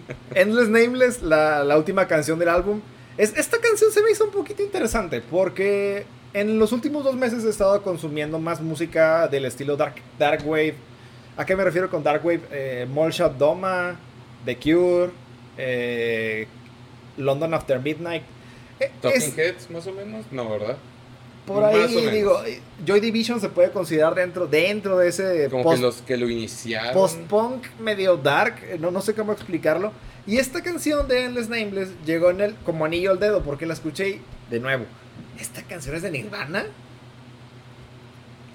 [0.35, 2.81] Endless Nameless, la, la última canción del álbum,
[3.17, 7.45] Es, esta canción se me hizo un poquito interesante porque en los últimos dos meses
[7.45, 10.75] he estado consumiendo más música del estilo Dark, dark Wave.
[11.37, 12.43] ¿A qué me refiero con Dark Wave?
[12.51, 12.87] Eh,
[13.39, 13.99] Doma,
[14.45, 15.11] The Cure,
[15.57, 16.47] eh,
[17.17, 18.23] London After Midnight.
[18.81, 20.77] Eh, Talking Heads, más o menos, no, ¿verdad?
[21.47, 22.41] Por ahí digo,
[22.87, 26.95] Joy Division se puede considerar dentro, dentro de ese Como que los que lo iniciaron.
[26.95, 29.93] Post-punk medio dark, eh, no, no sé cómo explicarlo.
[30.27, 33.75] Y esta canción de Endless Nameless llegó en el, como anillo al dedo porque la
[33.75, 34.85] escuché de nuevo.
[35.41, 36.67] ¿Esta canción es de Nirvana?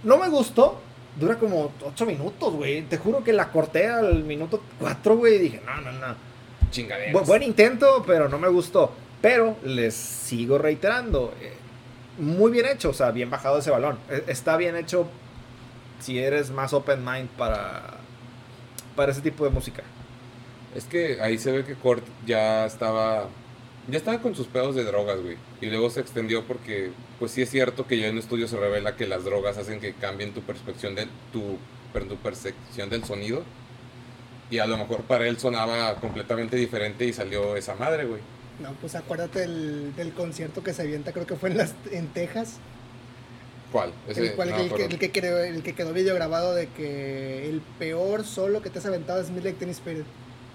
[0.04, 0.80] No me gustó.
[1.20, 2.84] Dura como 8 minutos, güey.
[2.84, 5.36] Te juro que la corté al minuto 4, güey.
[5.36, 6.16] Y dije, no, no, no.
[6.70, 7.28] Chingaderas.
[7.28, 8.94] buen intento, pero no me gustó.
[9.22, 11.34] Pero les sigo reiterando.
[11.42, 11.54] Eh,
[12.18, 13.98] muy bien hecho, o sea, bien bajado ese balón.
[14.10, 15.08] E, está bien hecho
[16.00, 17.98] si eres más open mind para,
[18.96, 19.84] para ese tipo de música.
[20.76, 23.28] Es que ahí se ve que Kurt ya estaba
[23.90, 25.38] ya estaba con sus pedos de drogas, güey.
[25.62, 28.58] Y luego se extendió porque, pues sí es cierto que ya en un estudio se
[28.58, 31.58] revela que las drogas hacen que cambien tu percepción de tu,
[32.08, 33.44] tu percepción del sonido.
[34.50, 38.22] Y a lo mejor para él sonaba completamente diferente y salió esa madre, güey.
[38.60, 42.08] No, pues acuérdate del, del concierto que se avienta, creo que fue en, las, en
[42.08, 42.60] Texas.
[43.72, 43.92] ¿Cuál?
[44.08, 44.16] el,
[44.98, 48.86] que, quedó, el que quedó video grabado de que el peor solo que te has
[48.86, 50.06] aventado es Midnight Tennis Spirit.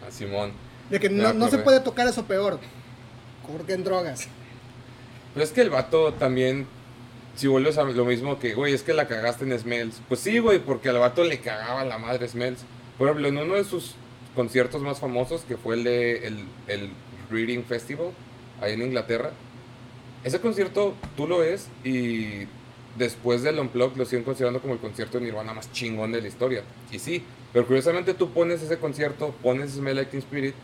[0.06, 0.52] A Simón.
[0.90, 2.58] De que no, no, se puede tocar eso peor.
[3.46, 4.28] Porque en drogas.
[5.34, 6.66] Pero es que el vato también,
[7.36, 10.00] si vuelves a lo mismo que, güey, es que la cagaste en Smells.
[10.08, 12.60] Pues sí, güey, porque al vato le cagaba la madre Smells.
[12.96, 13.94] Por ejemplo, en uno de sus
[14.34, 16.90] conciertos más famosos, que fue el de el, el
[17.32, 18.10] Reading Festival,
[18.60, 19.32] ahí en Inglaterra,
[20.24, 22.46] ese concierto tú lo ves y
[22.96, 26.28] después del Unplugged lo siguen considerando como el concierto de Nirvana más chingón de la
[26.28, 26.62] historia.
[26.90, 30.54] Y sí, pero curiosamente tú pones ese concierto, pones Smell Like Teen Spirit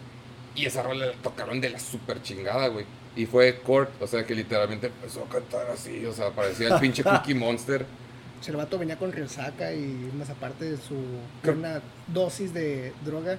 [0.54, 2.85] y esa rola la tocaron de la super chingada, güey.
[3.16, 6.81] Y fue Kurt, o sea que literalmente empezó a cantar así, o sea, parecía el
[6.81, 7.85] pinche Cookie Monster.
[8.46, 10.94] El vato venía con resaca y más aparte de su
[11.50, 13.38] una dosis de droga.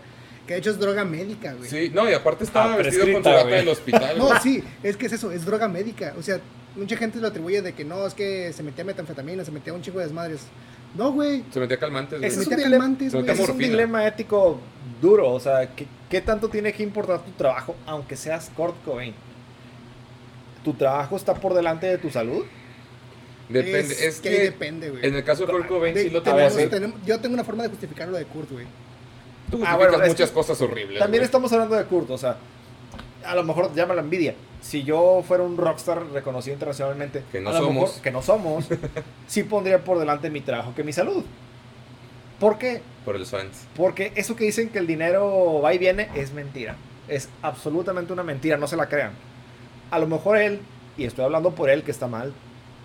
[0.49, 1.69] Que de hecho es droga médica, güey.
[1.69, 4.17] Sí, no, y aparte estaba ah, vestido con su bata del hospital.
[4.17, 6.15] No, sí, es que es eso, es droga médica.
[6.17, 6.39] O sea,
[6.75, 9.83] mucha gente lo atribuye de que no, es que se metía metanfetamina, se metía un
[9.83, 10.41] chico de desmadres.
[10.97, 11.43] No, güey.
[11.53, 12.31] Se metía calmantes, güey.
[12.31, 13.29] Se metía calmantes, güey.
[13.29, 14.59] Es un dilema ético
[14.99, 15.31] duro.
[15.31, 19.13] O sea, ¿qué, ¿qué, tanto tiene que importar tu trabajo, aunque seas Kurt Cobain?
[20.63, 22.43] ¿Tu trabajo está por delante de tu salud?
[23.49, 23.95] Depende.
[24.03, 25.05] Es, que, depende, güey.
[25.05, 27.69] En el caso de Kurt Cobain, sí lo tenemos, tenemos, Yo tengo una forma de
[27.69, 28.65] justificar lo de Kurt, güey.
[29.51, 30.99] Tú ah, bueno, muchas cosas horribles.
[30.99, 32.37] También estamos hablando de Kurt, o sea,
[33.25, 37.53] a lo mejor llama la envidia si yo fuera un rockstar reconocido internacionalmente, que no
[37.53, 38.65] somos, que no somos,
[39.27, 41.23] sí pondría por delante mi trabajo que mi salud.
[42.39, 42.81] ¿Por qué?
[43.03, 43.67] Por el fans.
[43.75, 46.75] Porque eso que dicen que el dinero va y viene es mentira.
[47.07, 49.11] Es absolutamente una mentira, no se la crean.
[49.91, 50.61] A lo mejor él,
[50.97, 52.33] y estoy hablando por él que está mal,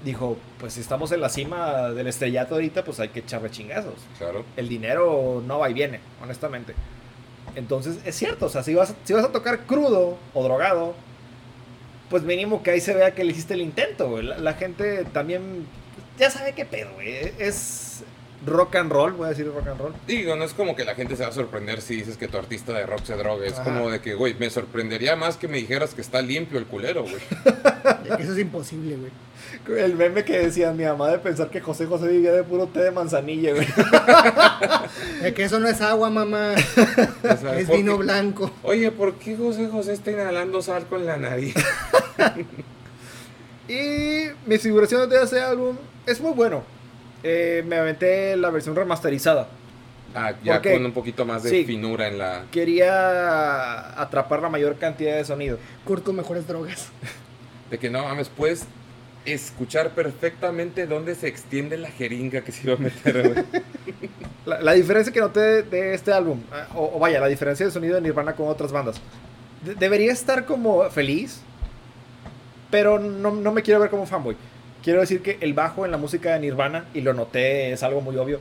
[0.04, 3.94] dijo, pues si estamos en la cima del estrellato ahorita, pues hay que echarle chingazos.
[4.18, 4.44] Claro.
[4.56, 6.74] El dinero no va y viene, honestamente.
[7.56, 10.94] Entonces, es cierto, o sea, si vas, si vas a tocar crudo o drogado,
[12.10, 14.24] pues mínimo que ahí se vea que le hiciste el intento, güey.
[14.24, 15.66] La, gente también
[16.18, 17.32] ya sabe qué pedo, güey.
[17.38, 18.04] Es
[18.46, 19.94] rock and roll, voy a decir rock and roll.
[20.06, 22.38] Digo, no es como que la gente se va a sorprender si dices que tu
[22.38, 23.46] artista de rock se droga.
[23.46, 26.66] Es como de que, güey, me sorprendería más que me dijeras que está limpio el
[26.66, 27.14] culero, güey.
[28.20, 29.10] Eso es imposible, güey.
[29.78, 32.80] El meme que decía mi mamá de pensar que José José vivía de puro té
[32.80, 33.66] de manzanilla, güey.
[35.34, 36.54] que eso no es agua, mamá.
[37.56, 38.50] es vino blanco.
[38.62, 41.54] Oye, ¿por qué José José está inhalando sal con la nariz?
[43.68, 45.76] y mi figuración de ese álbum
[46.06, 46.73] es muy bueno.
[47.24, 49.48] Eh, me aventé la versión remasterizada.
[50.14, 52.44] Ah, ya con un poquito más de finura en la.
[52.52, 55.58] Quería atrapar la mayor cantidad de sonido.
[55.84, 56.88] Curto mejores drogas.
[57.70, 58.66] De que no mames, puedes
[59.24, 63.46] escuchar perfectamente dónde se extiende la jeringa que se iba a meter,
[64.44, 68.02] la, diferencia que noté de, este álbum, ah, o, vaya, la diferencia de sonido de
[68.02, 69.00] Nirvana con otras bandas,
[69.78, 71.40] debería estar como feliz,
[72.70, 74.36] pero no, no me quiero ver como fanboy.
[74.84, 78.00] Quiero decir que el bajo en la música de Nirvana, y lo noté, es algo
[78.00, 78.38] muy obvio,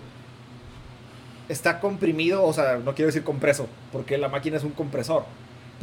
[1.50, 5.24] está comprimido, o sea, no quiero decir compreso, porque la máquina es un compresor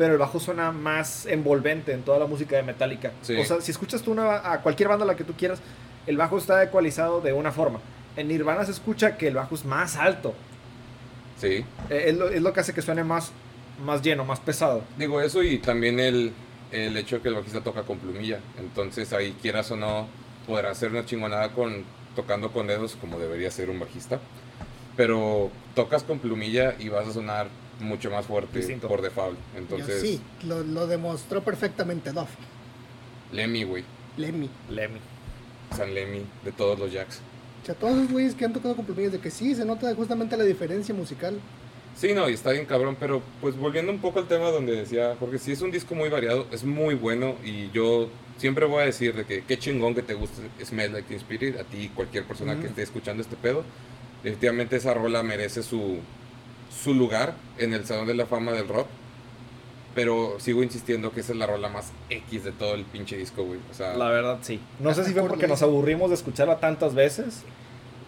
[0.00, 3.12] pero el bajo suena más envolvente en toda la música de Metallica.
[3.38, 5.60] O sea, si escuchas tú una, a cualquier banda la que tú quieras,
[6.06, 7.80] el bajo está ecualizado de una forma.
[8.16, 10.34] En Nirvana se escucha que el bajo es más alto.
[11.38, 11.66] Sí.
[11.90, 13.32] Eh, es, lo, que hace que suene más,
[13.84, 14.84] más lleno, más pesado.
[14.96, 16.32] Digo eso y también el,
[16.72, 18.40] el hecho de que el bajista toca con plumilla.
[18.58, 20.08] Entonces ahí quieras o no,
[20.46, 21.84] podrá hacer una chingonada con,
[22.16, 24.20] tocando con dedos como debería ser un bajista.
[24.96, 27.48] Pero tocas con plumilla y vas a sonar
[27.80, 29.38] mucho más fuerte por default.
[29.56, 32.30] Entonces, sí, lo, demostró perfectamente Duff.
[33.32, 33.84] Lemmy, güey.
[34.16, 34.50] Lemmy.
[34.68, 34.98] Lemmy.
[35.76, 37.20] San Lemmy, de todos los Jacks.
[37.62, 39.94] O sea, todos esos güeyes que han tocado con plumillas de que sí, se nota
[39.94, 41.40] justamente la diferencia musical.
[41.96, 45.16] Sí, no, y está bien cabrón, pero pues volviendo un poco al tema donde decía,
[45.20, 48.08] porque sí es un disco muy variado, es muy bueno y yo
[48.40, 51.60] siempre voy a decir de que qué chingón que te guste Smell Like Teen Spirit,
[51.60, 53.64] a ti cualquier persona que esté escuchando este pedo,
[54.22, 55.98] definitivamente esa rola merece su,
[56.82, 58.86] su lugar en el Salón de la Fama del Rock,
[59.94, 63.44] pero sigo insistiendo que esa es la rola más X de todo el pinche disco,
[63.44, 63.94] güey, o sea...
[63.94, 64.58] La verdad, sí.
[64.78, 67.42] No sé si fue Por porque nos aburrimos de escucharla tantas veces.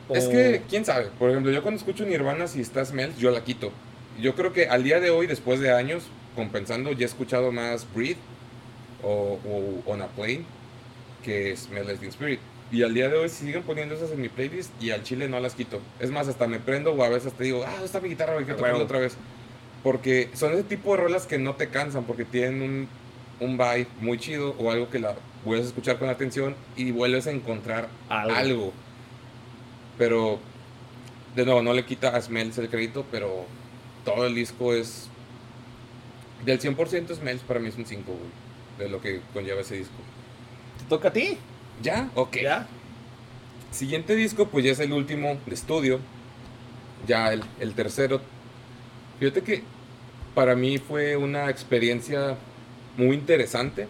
[0.09, 1.09] Es que, quién sabe.
[1.19, 3.71] Por ejemplo, yo cuando escucho Nirvana, si está Smells, yo la quito.
[4.21, 6.05] Yo creo que al día de hoy, después de años,
[6.37, 8.19] compensando, ya he escuchado más Breathe
[9.03, 10.45] o, o On a Plane
[11.23, 12.41] que Like Teen Spirit.
[12.71, 15.39] Y al día de hoy siguen poniendo esas en mi playlist y al chile no
[15.41, 15.81] las quito.
[16.01, 18.35] Es más, hasta me prendo o a veces te digo, ah, ¿dónde está mi guitarra?
[18.35, 18.85] Voy a tocarla Huevo.
[18.85, 19.17] otra vez.
[19.83, 22.89] Porque son ese tipo de rolas que no te cansan, porque tienen un,
[23.41, 27.27] un vibe muy chido o algo que la vuelves a escuchar con atención y vuelves
[27.27, 28.35] a encontrar Algo.
[28.35, 28.73] algo.
[29.99, 30.39] Pero,
[31.37, 33.45] de nuevo, no le quita a Smells el crédito, pero
[34.05, 35.09] todo el disco es.
[36.47, 38.42] Del 100% Smells para mí es un 5, güey.
[38.79, 39.95] De lo que conlleva ese disco.
[40.79, 41.37] ¿Te toca a ti?
[41.83, 42.11] ¿Ya?
[42.15, 42.37] Ok.
[42.43, 42.67] ¿Ya?
[43.71, 46.01] Siguiente disco, pues ya es el último de estudio.
[47.07, 48.21] Ya el, el tercero.
[49.19, 49.63] Fíjate que
[50.35, 52.37] para mí fue una experiencia
[52.97, 53.89] muy interesante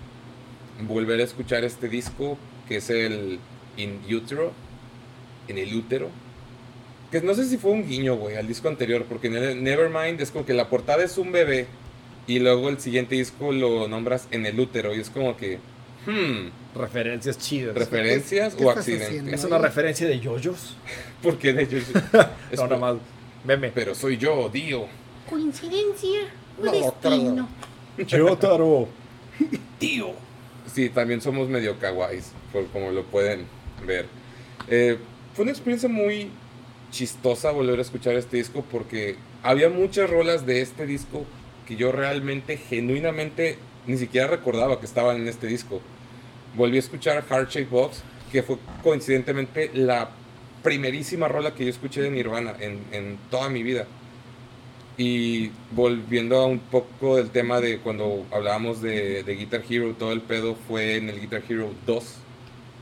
[0.81, 3.39] volver a escuchar este disco, que es el
[3.77, 4.53] In Utero,
[5.49, 6.11] en el útero.
[7.11, 10.21] Que no sé si fue un guiño, güey, al disco anterior, porque en el Nevermind
[10.21, 11.67] es como que la portada es un bebé
[12.27, 15.59] y luego el siguiente disco lo nombras en el útero y es como que,
[16.07, 17.75] hmm, Referencias chidas.
[17.75, 19.35] referencias ¿Qué o accidentes.
[19.35, 20.77] ¿Es una referencia de yoyos?
[21.23, 21.85] Porque de ellos.
[22.51, 22.97] es No, por- nada más.
[23.45, 23.73] Meme.
[23.75, 24.87] Pero soy yo, Dio.
[25.29, 26.21] ¿Coincidencia
[26.61, 27.49] o No, destino?
[28.07, 28.89] Yotaro.
[29.79, 30.13] Tío.
[30.73, 33.45] Sí, también somos medio kawaiis, por como lo pueden
[33.87, 34.07] ver.
[34.69, 34.97] Eh,
[35.35, 36.31] fue una experiencia muy
[36.91, 41.27] chistosa volver a escuchar este disco porque había muchas rolas de este disco
[41.67, 45.81] que yo realmente, genuinamente, ni siquiera recordaba que estaban en este disco.
[46.55, 50.11] Volví a escuchar Heart Shape Box, que fue coincidentemente la
[50.63, 53.87] primerísima rola que yo escuché de Nirvana en, en toda mi vida.
[54.99, 60.13] Y volviendo a un poco del tema de cuando hablábamos de, de Guitar Hero, todo
[60.13, 62.17] el pedo fue en el Guitar Hero 2.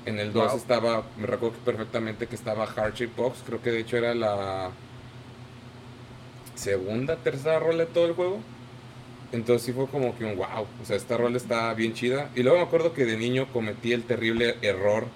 [0.06, 0.56] En el 2 Wow.
[0.56, 4.70] estaba, me recuerdo perfectamente que estaba Heart Shape Box, creo que de hecho era la
[6.54, 8.40] segunda, tercera rola de todo el juego.
[9.32, 12.30] Entonces sí fue como que un wow, o sea, esta rola está bien chida.
[12.34, 15.06] Y luego me acuerdo que de niño cometí el terrible error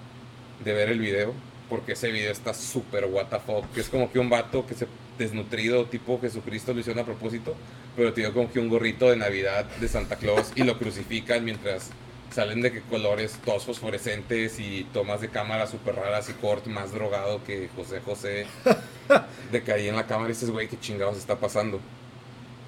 [0.63, 1.33] de ver el video,
[1.69, 4.73] porque ese video está súper what the fuck, que es como que un vato que
[4.73, 7.55] se desnutrido tipo Jesucristo lo hicieron a propósito,
[7.95, 11.91] pero tiene como que un gorrito de Navidad de Santa Claus y lo crucifican mientras
[12.31, 16.91] salen de que colores todos fosforescentes y tomas de cámara súper raras y Kurt más
[16.91, 18.45] drogado que José José
[19.51, 21.79] de que ahí en la cámara dices, güey, qué chingados está pasando.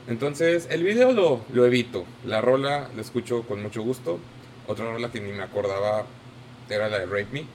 [0.08, 2.06] Entonces, el video lo, lo evito.
[2.26, 4.20] La rola la escucho con mucho gusto.
[4.68, 6.06] Otra rola que ni me acordaba
[6.70, 7.46] era la de Rape Me.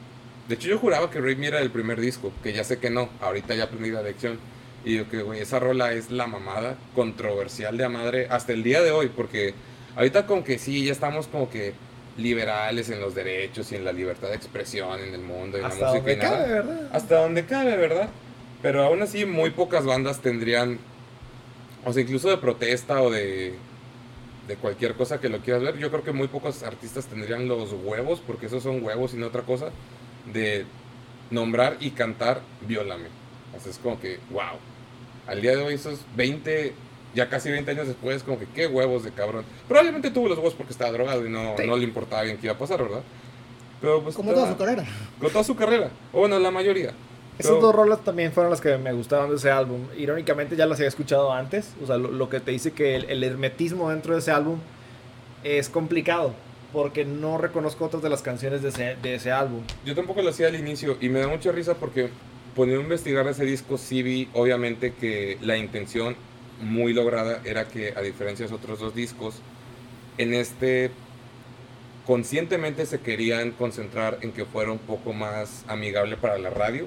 [0.49, 2.91] De hecho, yo juraba que Rape Me era el primer disco, que ya sé que
[2.91, 3.09] no.
[3.21, 4.38] Ahorita ya aprendí la lección.
[4.85, 8.62] Y digo que, güey, esa rola es la mamada controversial de a madre hasta el
[8.62, 9.55] día de hoy, porque
[9.97, 11.73] ahorita como que sí, ya estamos como que
[12.17, 15.69] liberales en los derechos y en la libertad de expresión en el mundo y en
[15.69, 16.91] la Hasta música donde y nada cabe, ¿verdad?
[16.93, 18.09] hasta donde cabe, ¿verdad?
[18.61, 20.79] Pero aún así muy pocas bandas tendrían,
[21.85, 23.55] o sea, incluso de protesta o de,
[24.49, 27.73] de cualquier cosa que lo quieras ver, yo creo que muy pocos artistas tendrían los
[27.73, 29.71] huevos, porque esos son huevos y no otra cosa,
[30.33, 30.64] de
[31.31, 33.09] nombrar y cantar Viólame.
[33.57, 34.59] O sea, es como que, wow.
[35.27, 36.73] Al día de hoy, esos 20,
[37.14, 39.45] ya casi 20 años después, como que qué huevos de cabrón.
[39.68, 41.66] Probablemente tuvo los huevos porque estaba drogado y no, Sí.
[41.66, 43.03] no le importaba bien qué iba a pasar, ¿verdad?
[43.81, 44.14] Pero pues...
[44.14, 44.85] Como toda su carrera.
[45.21, 45.90] con toda su carrera.
[46.12, 46.92] O bueno, la mayoría.
[47.48, 49.81] Esas dos rolas también fueron las que me gustaron de ese álbum.
[49.96, 51.74] Irónicamente ya las había escuchado antes.
[51.83, 54.59] O sea, lo, lo que te dice que el, el hermetismo dentro de ese álbum
[55.44, 56.35] es complicado.
[56.72, 59.61] Porque no reconozco otras de las canciones de ese, de ese álbum.
[59.84, 62.09] Yo tampoco lo hacía al inicio y me da mucha risa porque
[62.57, 66.16] poniendo a investigar ese disco sí vi obviamente que la intención
[66.62, 69.34] muy lograda era que a diferencia de los otros dos discos,
[70.16, 70.90] en este
[72.07, 76.86] conscientemente se querían concentrar en que fuera un poco más amigable para la radio.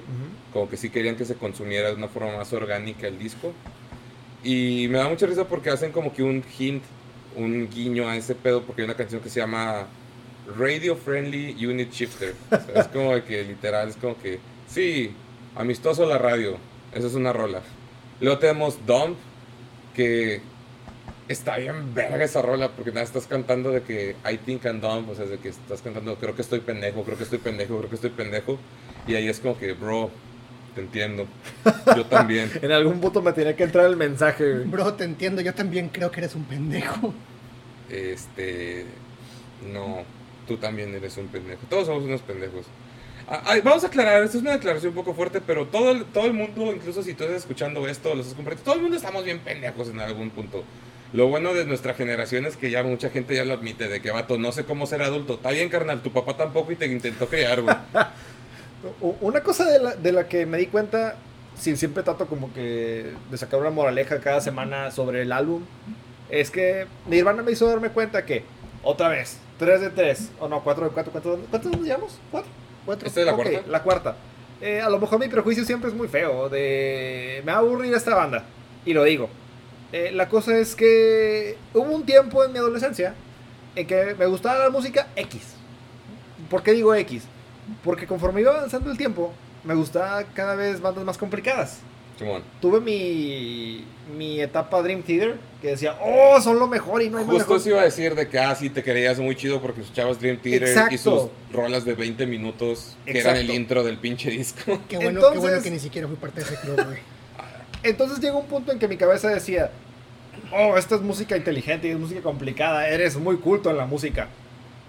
[0.52, 3.52] como que sí querían que se consumiera de una forma más orgánica el disco.
[4.42, 6.82] Y me da mucha risa porque hacen como que un hint,
[7.36, 9.86] un guiño a ese pedo, porque hay una canción que se llama
[10.56, 12.34] Radio Friendly Unit Shifter.
[12.50, 14.38] O sea, es como que literal, es como que,
[14.68, 15.12] sí,
[15.54, 16.56] amistoso la radio,
[16.94, 17.60] esa es una rola.
[18.20, 19.16] Luego tenemos Dump,
[19.94, 20.40] que
[21.28, 25.10] Está bien verga esa rola, porque nada, estás cantando de que I think I'm dumb,
[25.10, 27.88] o sea, de que estás cantando creo que estoy pendejo, creo que estoy pendejo, creo
[27.88, 28.58] que estoy pendejo.
[29.08, 30.10] Y ahí es como que, bro,
[30.76, 31.26] te entiendo.
[31.96, 32.50] Yo también.
[32.62, 34.64] En algún punto me tenía que entrar el mensaje, güey.
[34.66, 37.12] Bro, te entiendo, yo también creo que eres un pendejo.
[37.90, 38.86] Este.
[39.72, 40.04] No,
[40.46, 41.62] tú también eres un pendejo.
[41.68, 42.66] Todos somos unos pendejos.
[43.28, 46.04] Ah, ay, vamos a aclarar, esto es una declaración un poco fuerte, pero todo el,
[46.04, 48.96] todo el mundo, incluso si tú estás escuchando esto, lo estás compartiendo, todo el mundo
[48.96, 50.62] estamos bien pendejos en algún punto.
[51.16, 54.10] Lo bueno de nuestra generación es que ya mucha gente ya lo admite, de que
[54.10, 55.36] vato, no sé cómo ser adulto.
[55.36, 57.74] Está bien, carnal, tu papá tampoco y te intentó criar, güey.
[59.22, 61.16] Una cosa de la, de la que me di cuenta,
[61.58, 65.62] si siempre trato como que de sacar una moraleja cada semana sobre el álbum,
[66.28, 68.44] es que Nirvana me hizo darme cuenta que,
[68.82, 72.18] otra vez, 3 de 3, o no, 4 de 4, ¿cuántos, cuántos llevamos?
[72.30, 72.42] ¿4?
[72.84, 73.08] Cuatro.
[73.08, 73.62] ¿Esta es la Ok, cuarta?
[73.68, 74.16] La cuarta.
[74.60, 77.40] Eh, a lo mejor mi prejuicio siempre es muy feo, de...
[77.46, 78.44] Me va a aburrir esta banda,
[78.84, 79.30] y lo digo.
[79.92, 83.14] Eh, la cosa es que hubo un tiempo en mi adolescencia
[83.74, 85.42] en que me gustaba la música X.
[86.50, 87.22] ¿Por qué digo X?
[87.84, 89.32] Porque conforme iba avanzando el tiempo,
[89.64, 91.78] me gustaba cada vez bandas más complicadas.
[92.18, 92.42] Simón.
[92.62, 93.84] Tuve mi,
[94.16, 97.48] mi etapa Dream Theater, que decía, oh, son lo mejor y no hay más Justo
[97.54, 97.56] mejor".
[97.60, 100.38] eso iba a decir de que, ah, sí, te creías muy chido porque escuchabas Dream
[100.38, 100.96] Theater y Exacto.
[101.50, 103.60] sus rolas de 20 minutos que eran el Exacto.
[103.60, 104.80] intro del pinche disco.
[104.88, 106.98] Qué bueno, qué bueno Entonces- que ni siquiera fui parte de ese club, güey.
[107.88, 109.70] Entonces llegó un punto en que mi cabeza decía,
[110.52, 114.28] oh, esta es música inteligente y es música complicada, eres muy culto en la música.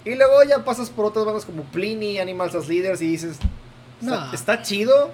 [0.05, 3.37] Y luego ya pasas por otras bandas como Pliny, Animals as Leaders y dices,
[4.01, 4.33] está, No.
[4.33, 5.11] está chido.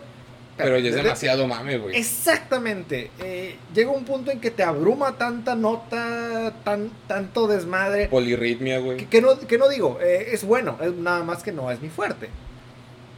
[0.55, 1.95] Pero ya es de- demasiado mame, güey.
[1.97, 3.09] Exactamente.
[3.19, 8.07] Eh, llega un punto en que te abruma tanta nota, tan, tanto desmadre.
[8.07, 9.05] Polirritmia, Que, güey.
[9.07, 11.89] que no, que no digo, eh, es bueno, es nada más que no es mi
[11.89, 12.29] fuerte.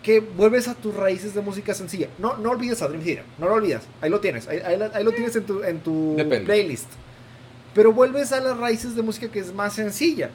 [0.06, 2.10] Que vuelves a tus raíces de música sencilla.
[2.20, 3.82] No, no olvides a Dream Theater, no lo olvides.
[4.02, 6.88] Ahí lo tienes, ahí, ahí la- ahí lo tienes en tu, en tu playlist.
[7.74, 10.30] Pero vuelves a las raíces de música que es más sencilla.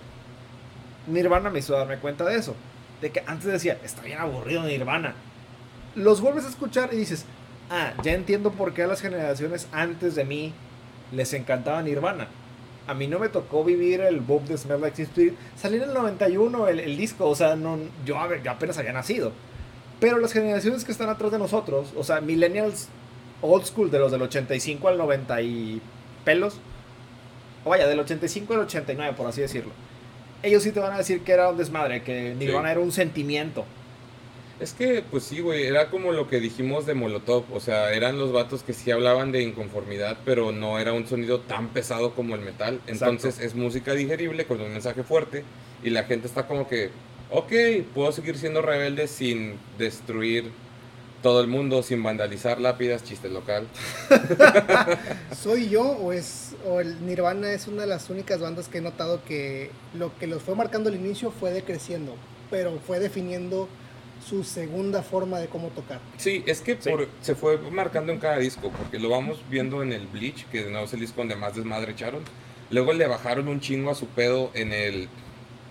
[1.06, 2.54] Nirvana me hizo darme cuenta de eso.
[3.00, 5.14] De que antes decía, está bien aburrido Nirvana.
[5.94, 7.24] Los vuelves a escuchar y dices,
[7.70, 10.52] ah, ya entiendo por qué a las generaciones antes de mí
[11.12, 12.28] les encantaba Nirvana.
[12.86, 15.34] A mí no me tocó vivir el Bob de Smell Like Teen Spirit.
[15.56, 19.32] Salió en el 91 el, el disco, o sea, no, yo, yo apenas había nacido.
[20.00, 22.88] Pero las generaciones que están atrás de nosotros, o sea, millennials
[23.42, 25.80] old school, de los del 85 al 90 y
[26.24, 26.58] pelos,
[27.64, 29.72] o vaya, del 85 al 89, por así decirlo.
[30.42, 32.72] Ellos sí te van a decir que era un desmadre, que Nirvana Sí.
[32.72, 33.64] era un sentimiento.
[34.58, 37.44] Es que, pues sí, güey, era como lo que dijimos de Molotov.
[37.52, 41.40] O sea, eran los vatos que sí hablaban de inconformidad, pero no era un sonido
[41.40, 42.80] tan pesado como el metal.
[42.86, 45.44] Entonces es música digerible con un mensaje fuerte
[45.82, 46.90] y la gente está como que,
[47.30, 47.52] ok,
[47.94, 50.50] puedo seguir siendo rebelde sin destruir
[51.22, 53.66] todo el mundo, sin vandalizar lápidas, chiste local.
[55.40, 58.80] ¿Soy yo o es o el Nirvana es una de las únicas bandas que he
[58.80, 62.14] notado que lo que los fue marcando al inicio fue decreciendo,
[62.50, 63.68] pero fue definiendo
[64.26, 65.98] su segunda forma de cómo tocar.
[66.18, 66.90] Sí, es que Sí.
[66.90, 70.64] por- se fue marcando en cada disco, porque lo vamos viendo en el Bleach, que
[70.64, 72.22] de nuevo es el disco donde más desmadre echaron.
[72.70, 75.08] Luego le bajaron un chingo a su pedo en el,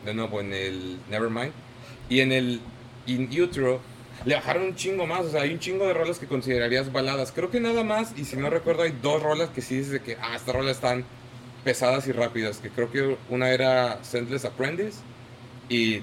[0.06, 1.54] de nuevo, en el Nevermind.
[2.10, 2.62] Y en el
[3.06, 3.82] In Utero
[4.26, 7.32] le bajaron un chingo más, o sea, hay un chingo de rolas que considerarías baladas.
[7.32, 10.18] Creo que nada más, y si no recuerdo, hay dos rolas que sí dices que,
[10.22, 11.06] ah, estas rolas están
[11.64, 15.00] pesadas y rápidas, que creo que una era Senseless Apprentice
[15.70, 16.02] y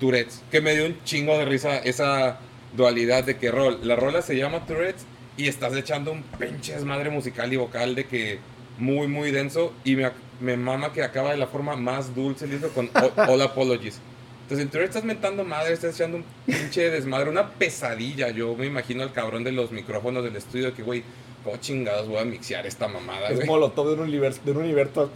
[0.00, 2.38] Tourette's, que me dio un chingo de risa esa
[2.76, 7.10] dualidad de que rol, la rola se llama Tourette's y estás echando un pinche desmadre
[7.10, 8.38] musical y vocal de que
[8.78, 10.10] muy muy denso y me,
[10.40, 12.90] me mama que acaba de la forma más dulce el disco con
[13.28, 14.00] All, Apologies.
[14.42, 18.30] Entonces en Tourette's estás mentando madre, estás echando un pinche desmadre, una pesadilla.
[18.30, 21.02] Yo me imagino al cabrón de los micrófonos del estudio que güey,
[21.44, 23.46] ¿cómo chingados voy a mixear esta mamada, Es güey?
[23.46, 25.10] molotov de un universo, de un universo,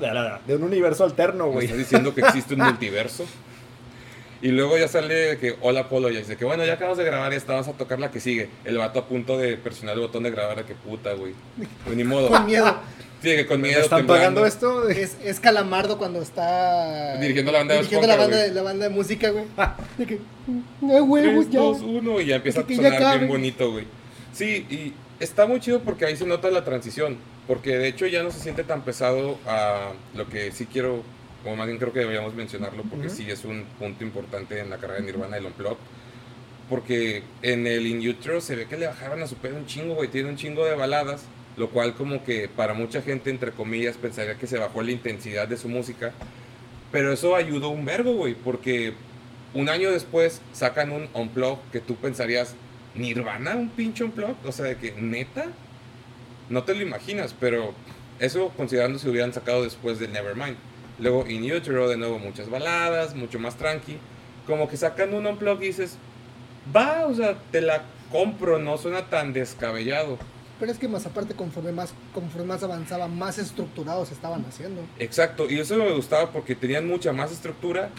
[0.46, 1.64] de un universo alterno, güey.
[1.64, 3.24] estás diciendo que existe un multiverso.
[4.42, 7.32] Y luego ya sale que hola Polo ya dice que bueno, ya acabamos de grabar
[7.32, 8.50] y esta vas a tocar la que sigue.
[8.64, 11.32] El vato a punto de presionar el botón de grabar, que puta, güey.
[11.84, 12.28] Pues ni modo.
[12.28, 12.76] Con miedo.
[13.22, 13.80] Sí, que con ¿Me miedo.
[13.80, 14.40] están temblando.
[14.42, 14.88] pagando esto?
[14.88, 18.88] Es, es Calamardo cuando está Dirigiendo la banda de dirigiendo la banda, de, la banda
[18.88, 19.44] de música, güey.
[19.96, 20.18] De que,
[20.80, 21.60] no huevo, 3, ya.
[21.60, 23.86] 2, 1 y ya empieza a sonar bien bonito, güey.
[24.32, 27.16] Sí, y está muy chido porque ahí se nota la transición.
[27.46, 31.02] Porque de hecho ya no se siente tan pesado a lo que sí quiero,
[31.44, 33.16] o más bien creo que deberíamos mencionarlo, porque Ujú.
[33.16, 35.76] sí es un punto importante en la carrera de Nirvana, el Unplugged.
[36.68, 39.94] Porque en el In Utero se ve que le bajaron a su pedo un chingo,
[39.94, 40.08] güey.
[40.08, 41.22] Tiene un chingo de baladas.
[41.56, 45.46] Lo cual como que para mucha gente, entre comillas, pensaría que se bajó la intensidad
[45.48, 46.12] de su música.
[46.90, 48.34] Pero eso ayudó un verbo, güey.
[48.34, 48.94] Porque
[49.54, 52.54] un año después sacan un Unplugged que tú pensarías,
[52.94, 54.46] ¿Nirvana un pinche Unplugged?
[54.46, 55.46] O sea, de que, ¿neta?
[56.48, 57.74] No te lo imaginas, pero
[58.18, 60.56] Eso considerando si hubieran sacado después del Nevermind.
[61.00, 63.98] Luego In Utero, de nuevo, muchas baladas, mucho más tranqui.
[64.46, 65.96] Como que sacan un unplug y dices,
[66.74, 67.82] va, o sea, te la
[68.12, 70.18] compro, no suena tan descabellado.
[70.62, 74.82] Pero es que más aparte, conforme más, conforme más avanzaba, más estructurados estaban haciendo.
[75.00, 77.90] Exacto, y eso me gustaba porque tenían mucha más estructura,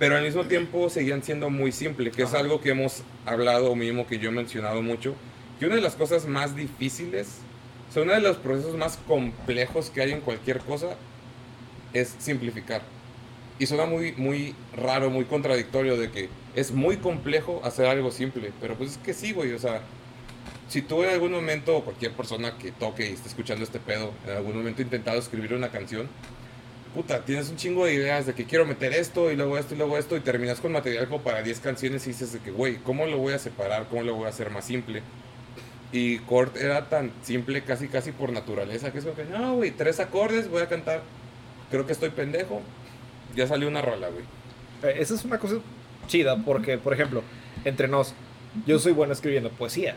[0.00, 2.40] pero al mismo tiempo seguían siendo muy simple, que es Ajá.
[2.40, 5.14] algo que hemos hablado, o mismo que yo he mencionado mucho,
[5.60, 7.36] que una de las cosas más difíciles,
[7.88, 10.96] o sea, uno de los procesos más complejos que hay en cualquier cosa
[11.94, 12.82] es simplificar.
[13.60, 18.50] Y suena muy, muy raro, muy contradictorio de que es muy complejo hacer algo simple,
[18.60, 19.82] pero pues es que sí, güey, o sea,
[20.68, 24.12] si tú en algún momento, o cualquier persona que toque y esté escuchando este pedo,
[24.26, 26.08] en algún momento intentado escribir una canción,
[26.94, 29.78] puta, tienes un chingo de ideas de que quiero meter esto y luego esto y
[29.78, 32.76] luego esto y terminas con material como para 10 canciones y dices de que, güey,
[32.76, 33.86] ¿cómo lo voy a separar?
[33.88, 35.02] ¿Cómo lo voy a hacer más simple?
[35.90, 39.70] Y Kurt era tan simple casi casi por naturaleza que es como que, no, güey,
[39.70, 41.02] tres acordes, voy a cantar,
[41.70, 42.60] creo que estoy pendejo,
[43.34, 44.24] ya salió una rola, güey.
[44.82, 45.56] Eh, Esa es una cosa
[46.08, 47.22] chida porque, por ejemplo,
[47.64, 48.12] entre nos,
[48.66, 49.94] yo soy bueno escribiendo poesía.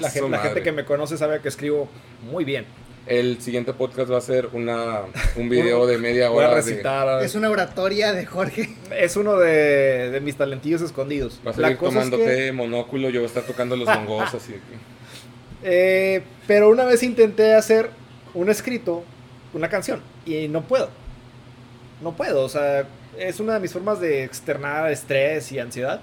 [0.00, 1.88] La, gente, la gente que me conoce sabe que escribo
[2.30, 2.66] muy bien.
[3.06, 5.00] El siguiente podcast va a ser una,
[5.36, 6.56] un video de media Voy a hora.
[6.56, 7.22] de- recitar.
[7.24, 8.68] Es una oratoria de Jorge.
[8.96, 11.40] Es uno de, de mis talentillos escondidos.
[11.42, 13.86] vas a La ir cosa es que- tomándote monóculo, yo voy a estar tocando los
[13.86, 14.54] bongos así.
[15.64, 17.90] Eh, pero una vez intenté hacer
[18.34, 19.02] un escrito,
[19.52, 20.88] una canción, y no puedo.
[22.00, 22.86] No puedo, o sea,
[23.18, 26.00] es una de mis formas de externar estrés y ansiedad.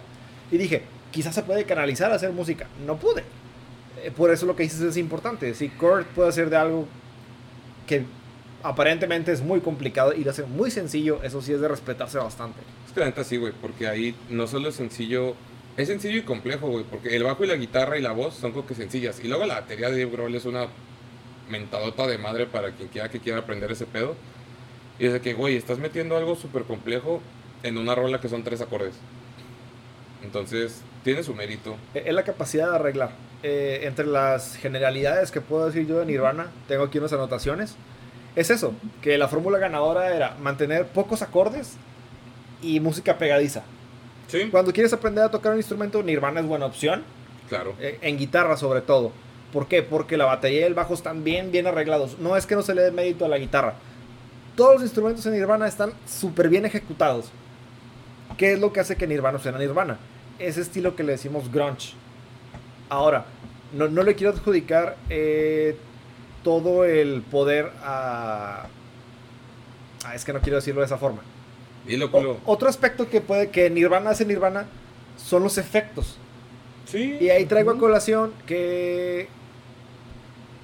[0.51, 0.81] Y dije,
[1.11, 2.67] quizás se puede canalizar a hacer música.
[2.86, 3.23] No pude.
[4.04, 5.54] Eh, por eso lo que dices es importante.
[5.54, 6.88] Si Kurt puede hacer de algo
[7.88, 8.06] que
[8.64, 12.60] aparentemente es muy complicado y lo hace muy sencillo, eso sí es de respetarse bastante.
[12.88, 15.36] Es que la neta sí, güey, porque ahí no solo es sencillo,
[15.78, 18.52] es sencillo y complejo, güey, porque el bajo y la guitarra y la voz son
[18.52, 19.20] como que sencillas.
[19.24, 20.68] Y luego la batería de Dave Grohl es una
[21.50, 24.16] mentadota de madre para quien quiera que quiera aprender ese pedo.
[24.98, 27.22] Y es de que, güey, estás metiendo algo súper complejo
[27.64, 28.96] en una rola que son tres acordes.
[30.24, 31.78] Entonces, tiene su mérito.
[31.93, 33.12] Eh, Es la capacidad de arreglar.
[33.43, 37.76] Eh, entre las generalidades que puedo decir yo de Nirvana, tengo aquí unas anotaciones.
[38.36, 41.78] Es eso, que la fórmula ganadora era mantener pocos acordes
[42.62, 43.62] y música pegadiza.
[44.28, 47.03] Sí, Cuando quieres aprender a tocar un instrumento, Nirvana es buena opción,
[47.47, 47.76] claro.
[47.80, 49.12] eh, en guitarra sobre todo.
[49.53, 49.84] ¿Por qué?
[49.84, 52.18] Porque la batería y el bajo están bien, bien arreglados.
[52.20, 53.76] No es que no se le dé mérito a la guitarra.
[54.58, 57.28] Todos los instrumentos en Nirvana están súper bien ejecutados.
[58.38, 59.97] ¿Qué es lo que hace que Nirvana sea Nirvana?
[60.39, 61.93] Ese estilo que le decimos grunge.
[62.89, 63.25] Ahora,
[63.73, 65.77] no, no le quiero adjudicar eh,
[66.43, 68.67] todo el poder a...
[70.05, 71.21] Ah, es que no quiero decirlo de esa forma.
[71.88, 72.38] Dilo, O- culo.
[72.45, 74.65] otro aspecto que puede que Nirvana hace Nirvana
[75.17, 76.17] son los efectos.
[76.86, 77.17] Sí.
[77.19, 79.27] Y ahí traigo a colación que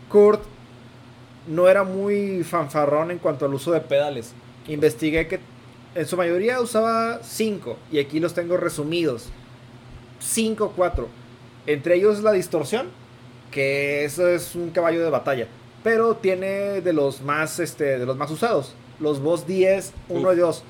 [0.09, 0.41] Kurt
[1.47, 4.33] no era muy fanfarrón en cuanto al uso de pedales.
[4.67, 5.39] Investigué que
[5.95, 9.29] en su mayoría usaba 5 y aquí los tengo resumidos.
[10.21, 11.07] 5 o 4.
[11.67, 12.87] Entre ellos la distorsión,
[13.51, 15.47] que eso es un caballo de batalla,
[15.83, 20.35] pero tiene de los más este de los más usados, los Boss 10, 1 Uf.
[20.35, 20.63] y 2.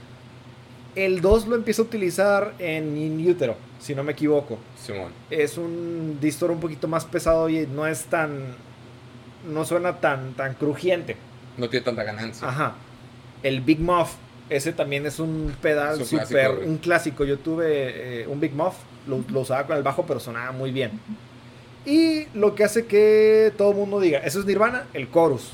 [0.96, 5.14] El 2 lo empieza a utilizar en In Utero, si no me equivoco Simón.
[5.30, 8.56] es un distor un poquito más pesado y no es tan
[9.48, 11.16] no suena tan tan crujiente.
[11.58, 12.48] No tiene tanta ganancia.
[12.48, 12.76] Ajá.
[13.44, 14.12] El Big Muff,
[14.50, 16.68] ese también es un pedal güey.
[16.68, 17.24] un clásico.
[17.26, 18.76] Yo tuve eh, un Big Muff,
[19.08, 21.00] lo, lo usaba con el bajo, pero sonaba muy bien.
[21.86, 25.52] Y lo que hace que todo el mundo diga, eso es Nirvana, el chorus.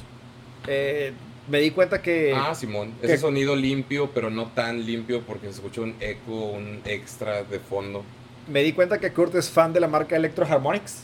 [0.68, 1.14] Eh,
[1.50, 2.94] me di cuenta que Ah, Simón.
[3.02, 7.60] Ese sonido limpio, pero no tan limpio porque se escucha un eco, un extra de
[7.60, 8.04] fondo.
[8.50, 11.04] me di cuenta que Kurt es fan de la marca Electro Harmonics.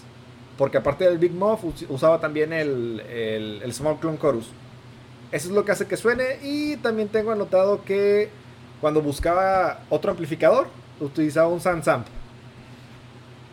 [0.57, 4.49] Porque aparte del Big Muff, us- usaba también el, el, el Small Clone Chorus.
[5.31, 6.37] Eso es lo que hace que suene.
[6.43, 8.29] Y también tengo anotado que
[8.79, 10.67] cuando buscaba otro amplificador,
[10.99, 12.05] utilizaba un Sansamp.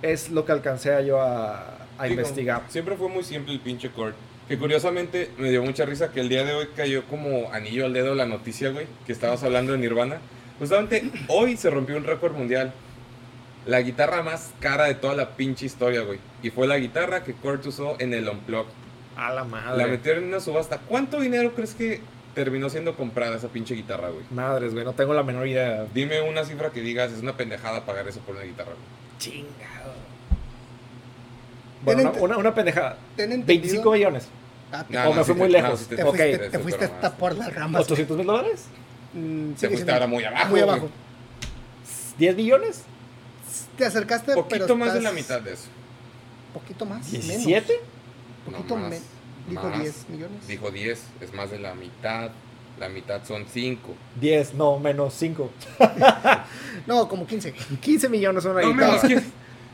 [0.02, 2.62] Es lo que alcancé a yo a, a Digo, investigar.
[2.68, 4.14] Siempre fue muy simple el pinche chord.
[4.48, 7.92] Que curiosamente me dio mucha risa que el día de hoy cayó como anillo al
[7.92, 10.18] dedo la noticia, güey, que estabas hablando de Nirvana.
[10.58, 12.72] Justamente hoy se rompió un récord mundial.
[13.66, 16.18] La guitarra más cara de toda la pinche historia, güey.
[16.42, 18.72] Y fue la guitarra que Kurt usó en el Unplugged.
[19.16, 19.76] A la madre.
[19.76, 20.78] La metieron en una subasta.
[20.78, 22.00] ¿Cuánto dinero crees que
[22.34, 24.24] terminó siendo comprada esa pinche guitarra, güey?
[24.30, 25.86] Madres, güey, no tengo la menor idea.
[25.94, 28.99] Dime una cifra que digas, es una pendejada pagar eso por una guitarra, güey.
[29.20, 29.94] Chingado.
[31.84, 32.96] Bueno, una, una, una pendejada.
[33.16, 34.26] Ten entendido- 25 millones.
[34.72, 35.80] Ah, No, O me no, fui sí muy te- lejos.
[35.82, 36.08] no, te te- Ok.
[36.16, 37.86] fuiste, te te fuiste hasta por las ramas.
[37.88, 38.00] güey.
[38.02, 38.64] ¿800 mil dólares?
[39.14, 40.48] Mm, Te fuiste ahora muy abajo.
[40.50, 40.90] Muy abajo.
[42.18, 42.82] ¿10 millones?
[43.76, 45.64] Te acercaste, Poquito pero más de la estás- mitad de eso.
[46.54, 47.10] Poquito más.
[47.12, 47.26] menos.
[47.26, 47.72] ¿17?
[48.44, 48.90] Poquito No más.
[48.90, 49.04] menos.
[49.48, 49.80] Dijo Más.
[49.82, 50.46] 10 millones.
[50.48, 52.30] Dijo 10, es más de la mitad.
[52.78, 53.94] La mitad son 5.
[54.20, 55.50] 10, no, menos 5.
[56.86, 57.52] No, como 15.
[57.80, 58.86] 15 millones una No, guitarra.
[59.02, 59.20] menos que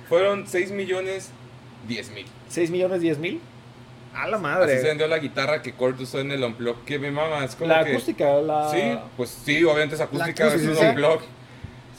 [0.08, 1.30] fueron 6 millones
[1.88, 2.26] 10 mil.
[2.48, 3.40] 6 millones 10 mil.
[4.14, 4.82] A la Así se madre.
[4.82, 6.84] vendió la guitarra que Kurt usó en el Unplug.
[6.84, 7.92] Que mi mamá es como La que...
[7.92, 8.70] acústica, la.
[8.70, 8.80] Sí,
[9.16, 10.76] pues sí, obviamente es acústica, es un.
[10.76, 11.20] Unplug.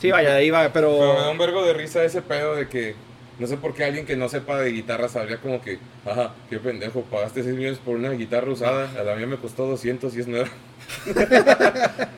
[0.00, 0.90] Sí, vaya, ahí va, pero.
[0.98, 2.94] Pero me da un vergo de risa ese pedo de que
[3.38, 6.58] no sé por qué alguien que no sepa de guitarra sabría como que, ajá, qué
[6.58, 10.20] pendejo, pagaste 6 millones por una guitarra usada, a la mía me costó 200 y
[10.20, 10.48] es nueva.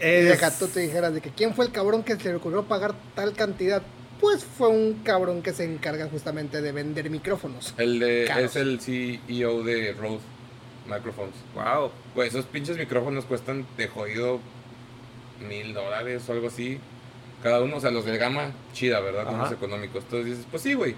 [0.00, 2.36] Y es- deja tú te dijeras de que quién fue el cabrón que se le
[2.36, 3.82] ocurrió pagar tal cantidad.
[4.18, 7.74] Pues fue un cabrón que se encarga justamente de vender micrófonos.
[7.78, 8.44] El de, Caros.
[8.44, 10.20] es el CEO de Rode
[10.86, 11.34] Microphones.
[11.54, 11.90] Wow.
[12.14, 14.40] Pues esos pinches micrófonos cuestan de jodido
[15.46, 16.78] mil dólares o algo así.
[17.42, 19.26] Cada uno, o sea, los de gama chida, ¿verdad?
[19.28, 19.44] Ajá.
[19.44, 20.04] Los económicos.
[20.04, 20.94] Entonces dices, pues sí, güey.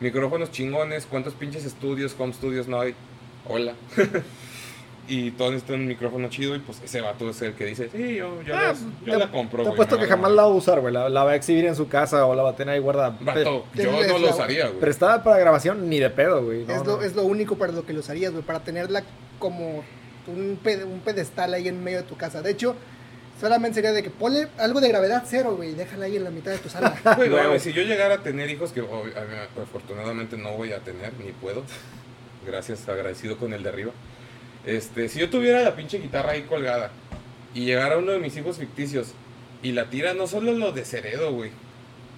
[0.00, 2.94] Micrófonos chingones, ¿cuántos pinches estudios, home studios no hay?
[3.48, 3.74] Hola.
[5.08, 8.14] y todos necesitan un micrófono chido y pues ese vato es el que dice, sí,
[8.14, 9.72] yo, yo, Ah, las- yo te- la compro, Te güey.
[9.74, 10.36] apuesto me que vale jamás madre".
[10.36, 10.94] la va a usar, güey.
[10.94, 13.16] La, la va a exhibir en su casa o la va a tener ahí guardada.
[13.20, 14.78] Vato, Pe- yo no lo la- usaría, güey.
[14.80, 16.64] Prestada para grabación, ni de pedo, güey.
[16.64, 16.96] No, es, no.
[16.96, 18.44] lo, es lo único para lo que lo usarías, güey.
[18.44, 19.02] Para tenerla
[19.40, 19.82] como
[20.28, 22.40] un, ped- un pedestal ahí en medio de tu casa.
[22.40, 22.76] De hecho,
[23.40, 25.70] solamente sería de que ponle algo de gravedad cero, güey.
[25.70, 26.94] y Déjala ahí en la mitad de tu sala.
[27.16, 31.32] Güey, si yo llegara a tener hijos, que a- afortunadamente no voy a tener, ni
[31.32, 31.62] puedo.
[32.46, 33.92] Gracias, agradecido con el de arriba.
[34.66, 36.90] Este, si yo tuviera la pinche guitarra ahí colgada
[37.54, 39.08] y llegara uno de mis hijos ficticios
[39.62, 41.50] y la tira, no solo lo desheredo, güey.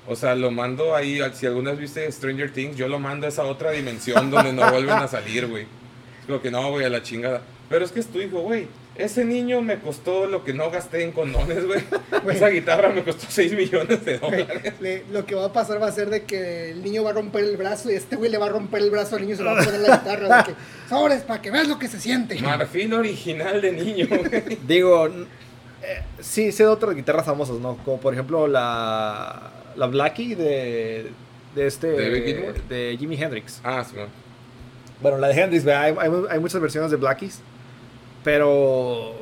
[0.08, 3.28] O sea, lo mando ahí, si alguna vez viste Stranger Things, yo lo mando a
[3.28, 5.62] esa otra dimensión donde no vuelven a salir, güey.
[5.62, 7.42] Es como que no, güey, a la chingada.
[7.68, 8.66] Pero es que es tu hijo, güey.
[8.94, 11.80] Ese niño me costó lo que no gasté en condones, güey.
[12.36, 14.74] Esa guitarra me costó 6 millones de dólares.
[14.80, 17.12] le- lo que va a pasar va a ser de que el niño va a
[17.14, 19.36] romper el brazo y este güey le va a romper el brazo al niño y
[19.38, 20.36] se lo va a poner la guitarra.
[20.38, 20.54] De que,
[20.90, 22.38] sobres, para que veas lo que se siente.
[22.42, 24.58] Marfil original de niño, güey.
[24.66, 27.78] Digo, eh, sí, sé de otras guitarras famosas, ¿no?
[27.78, 31.10] Como por ejemplo la, la Blackie de,
[31.54, 31.88] de este.
[31.88, 33.60] De Jimi Hendrix.
[33.64, 34.08] Ah, sí, man.
[35.00, 35.94] Bueno, la de Hendrix, hay,
[36.30, 37.40] hay muchas versiones de Blackies.
[38.24, 39.14] Pero.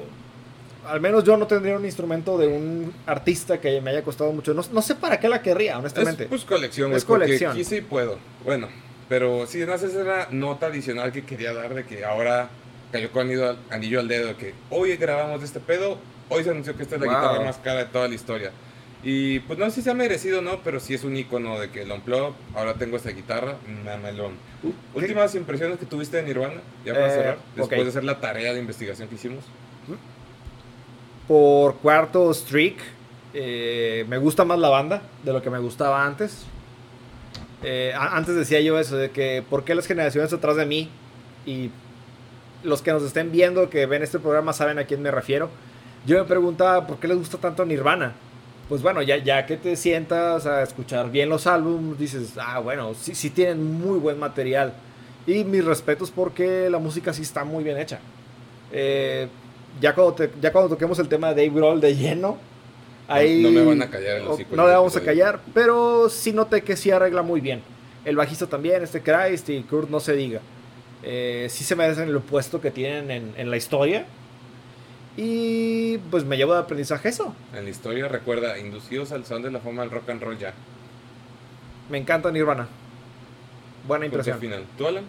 [0.86, 4.54] Al menos yo no tendría un instrumento de un artista que me haya costado mucho.
[4.54, 6.24] No, no sé para qué la querría, honestamente.
[6.24, 6.92] Es pues colección.
[6.92, 7.54] Es colección.
[7.54, 8.18] Quise y puedo.
[8.44, 8.68] Bueno,
[9.08, 12.48] pero sí, no sé, esa era nota adicional que quería dar de que ahora
[12.90, 15.96] cayó con anillo, anillo al dedo de que hoy grabamos este pedo,
[16.28, 17.16] hoy se anunció que esta es la Wow.
[17.20, 18.50] guitarra más cara de toda la historia.
[19.02, 21.70] Y pues no sé si se ha merecido no, pero sí es un icono de
[21.70, 24.34] que el Unplug, ahora tengo esta guitarra, mamelón.
[24.94, 28.20] Últimas impresiones que tuviste de Nirvana, ya para Uh, Eh, cerrar, después de hacer la
[28.20, 29.44] tarea de investigación que hicimos.
[31.26, 32.76] Por cuarto streak,
[33.32, 36.44] eh, me gusta más la banda de lo que me gustaba antes.
[37.62, 40.90] Eh, antes decía yo eso, de que por qué las generaciones atrás de mí
[41.46, 41.70] y
[42.64, 45.48] los que nos estén viendo, que ven este programa, saben a quién me refiero.
[46.06, 48.12] Yo me preguntaba por qué les gusta tanto Nirvana.
[48.70, 52.94] Pues bueno, ya, ya que te sientas a escuchar bien los álbumes, dices, ah, bueno,
[52.94, 54.72] sí, sí tienen muy buen material.
[55.26, 57.98] Y mis respetos porque la música sí está muy bien hecha.
[58.72, 59.28] Eh,
[59.80, 62.38] ya, cuando te- ya cuando toquemos el tema de Dave Grohl de lleno,
[63.08, 63.42] ahí...
[63.42, 66.62] no me van a callar el o- No le vamos a callar, pero sí noté
[66.62, 67.62] que sí arregla muy bien.
[68.04, 70.40] El bajista también, este Christ y Kurt, no se diga.
[71.02, 74.06] Eh, sí se merecen el puesto que tienen en, en la historia.
[75.22, 77.34] Y pues me llevo de aprendizaje eso.
[77.54, 80.54] En la historia recuerda, inducidos al son de la fama del rock and roll ya.
[81.90, 82.66] Me encanta Nirvana.
[83.86, 84.40] Buena Punto impresión.
[84.40, 84.64] final.
[84.78, 85.04] ¿Tú, Alan?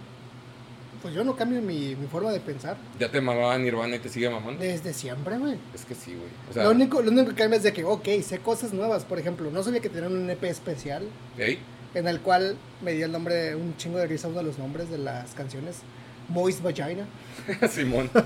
[1.01, 2.75] Pues yo no cambio mi, mi forma de pensar.
[2.99, 4.61] ¿Ya te mamaba Nirvana y te sigue mamando?
[4.61, 5.57] Desde siempre, güey.
[5.73, 6.27] Es que sí, güey.
[6.49, 9.05] O sea, Lo único, lo único que cambia es de que, ok, sé cosas nuevas.
[9.05, 11.03] Por ejemplo, no sabía que tenían un EP especial
[11.37, 11.57] ¿ey?
[11.95, 14.89] en el cual me dio el nombre, un chingo de risa uno de los nombres
[14.89, 15.77] de las canciones.
[16.27, 17.05] Moist Vagina.
[17.69, 18.09] Simón.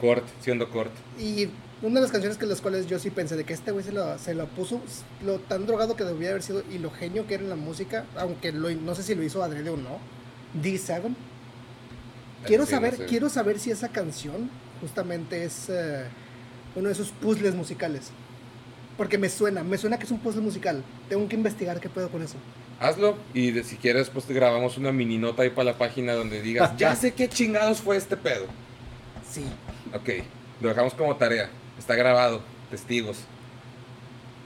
[0.00, 0.92] Cort, siendo Cort.
[1.18, 1.48] Y
[1.82, 3.92] una de las canciones que las cuales yo sí pensé de que este güey se
[3.92, 4.80] lo, se lo puso
[5.24, 8.04] lo tan drogado que debía haber sido y lo genio que era en la música,
[8.16, 9.98] aunque lo- no sé si lo hizo adrede o no.
[10.62, 11.14] D7.
[12.46, 13.06] Quiero Sí, no saber, sé.
[13.06, 16.04] quiero saber si esa canción justamente es eh,
[16.74, 18.10] uno de esos puzzles musicales.
[18.96, 20.82] Porque me suena, me suena que es un puzzle musical.
[21.08, 22.36] Tengo que investigar qué puedo con eso.
[22.80, 26.40] Hazlo y de- si quieres te grabamos una mini nota ahí para la página donde
[26.40, 28.46] digas, ya sé qué chingados fue este pedo.
[29.30, 29.44] Sí.
[29.96, 30.10] Ok,
[30.60, 31.48] lo dejamos como tarea.
[31.78, 33.24] Está grabado, testigos.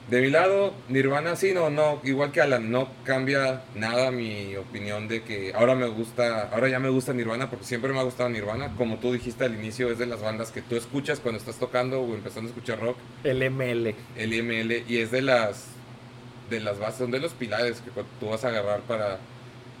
[0.09, 5.07] De mi lado, Nirvana sí, no, no, igual que Alan, no cambia nada mi opinión
[5.07, 8.29] de que ahora me gusta, ahora ya me gusta Nirvana porque siempre me ha gustado
[8.29, 8.75] Nirvana.
[8.75, 12.01] Como tú dijiste al inicio, es de las bandas que tú escuchas cuando estás tocando
[12.01, 12.97] o empezando a escuchar rock.
[13.23, 13.95] El ML.
[14.17, 15.67] el IML y es de las
[16.49, 19.19] de las bases, son de los pilares que tú vas a agarrar para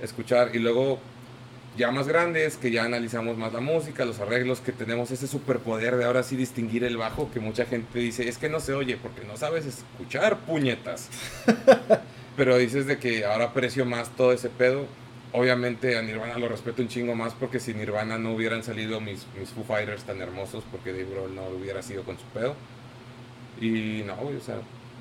[0.01, 0.99] escuchar y luego
[1.77, 5.95] ya más grandes, que ya analizamos más la música, los arreglos, que tenemos ese superpoder
[5.95, 8.97] de ahora sí distinguir el bajo, que mucha gente dice, es que no se oye
[8.97, 11.09] porque no sabes escuchar puñetas.
[12.35, 14.85] Pero dices de que ahora aprecio más todo ese pedo.
[15.33, 19.25] Obviamente a Nirvana lo respeto un chingo más porque si Nirvana no hubieran salido mis,
[19.39, 22.55] mis Foo Fighters tan hermosos, porque Dave Grohl no hubiera sido con su pedo.
[23.61, 24.55] Y no, o sea,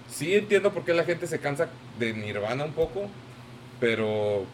[0.09, 1.69] sí entiendo por qué la gente se cansa
[1.99, 3.09] de Nirvana un poco,
[3.81, 4.45] pero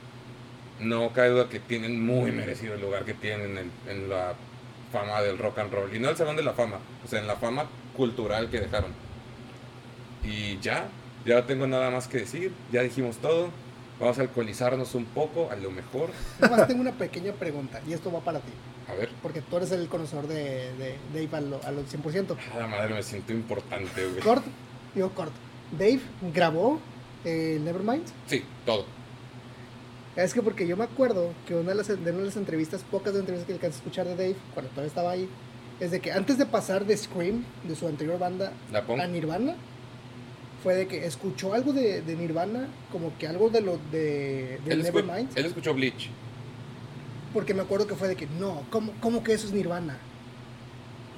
[0.80, 4.34] no cae duda que tienen muy merecido el lugar que tienen en, en la
[4.92, 5.94] fama del rock and roll.
[5.94, 7.66] Y no el salón de la fama, o sea, en la fama
[7.96, 8.92] cultural que dejaron.
[10.24, 10.88] Y ya,
[11.24, 13.50] ya no tengo nada más que decir, ya dijimos todo.
[13.98, 16.10] Vamos a alcoholizarnos un poco, a lo mejor.
[16.66, 18.52] Tengo una pequeña pregunta, y esto va para ti,
[18.90, 19.08] A ver.
[19.22, 22.36] porque tú eres el conocedor de, de Dave a lo, a lo 100%.
[22.54, 24.20] A la madre me siento importante, güey.
[24.20, 24.50] Corto,
[24.94, 25.32] digo corto.
[25.78, 26.00] Dave
[26.34, 26.78] grabó
[27.24, 28.04] eh, Nevermind.
[28.26, 28.84] Sí, todo.
[30.16, 32.82] Es que porque yo me acuerdo que una de las, de una de las entrevistas,
[32.90, 35.28] pocas de entrevistas que alcancé a escuchar de Dave, cuando todavía estaba ahí,
[35.78, 38.52] es de que antes de pasar de Scream, de su anterior banda,
[39.02, 39.54] a Nirvana,
[40.62, 44.72] fue de que escuchó algo de, de Nirvana, como que algo de lo de, de
[44.72, 46.08] Él, escu- Nevermind, él escuchó Bleach.
[47.34, 49.98] porque me acuerdo que fue de que, no, ¿cómo, cómo que eso es Nirvana?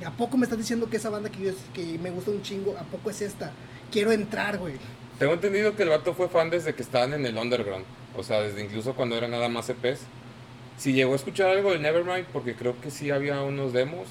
[0.05, 2.77] ¿A poco me estás diciendo que esa banda que, yo, que me gusta un chingo,
[2.79, 3.53] a poco es esta?
[3.93, 4.75] Quiero entrar, güey.
[5.21, 7.85] Tengo entendido que el vato fue fan desde que estaban en el underground.
[8.17, 10.01] O sea, desde incluso cuando era nada más EPs.
[10.77, 14.07] Si llegó a escuchar algo de Nevermind, porque creo que sí había unos demos.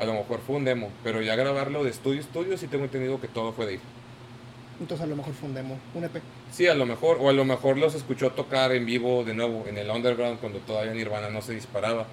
[0.00, 0.90] A lo mejor fue un demo.
[1.04, 3.80] Pero ya grabarlo de estudio a estudio, sí tengo entendido que todo fue de ahí.
[4.80, 6.20] Entonces a lo mejor fue un demo, un EP.
[6.50, 7.18] Sí, a lo mejor.
[7.20, 10.58] O a lo mejor los escuchó tocar en vivo de nuevo en el underground cuando
[10.60, 12.06] todavía Nirvana no se disparaba.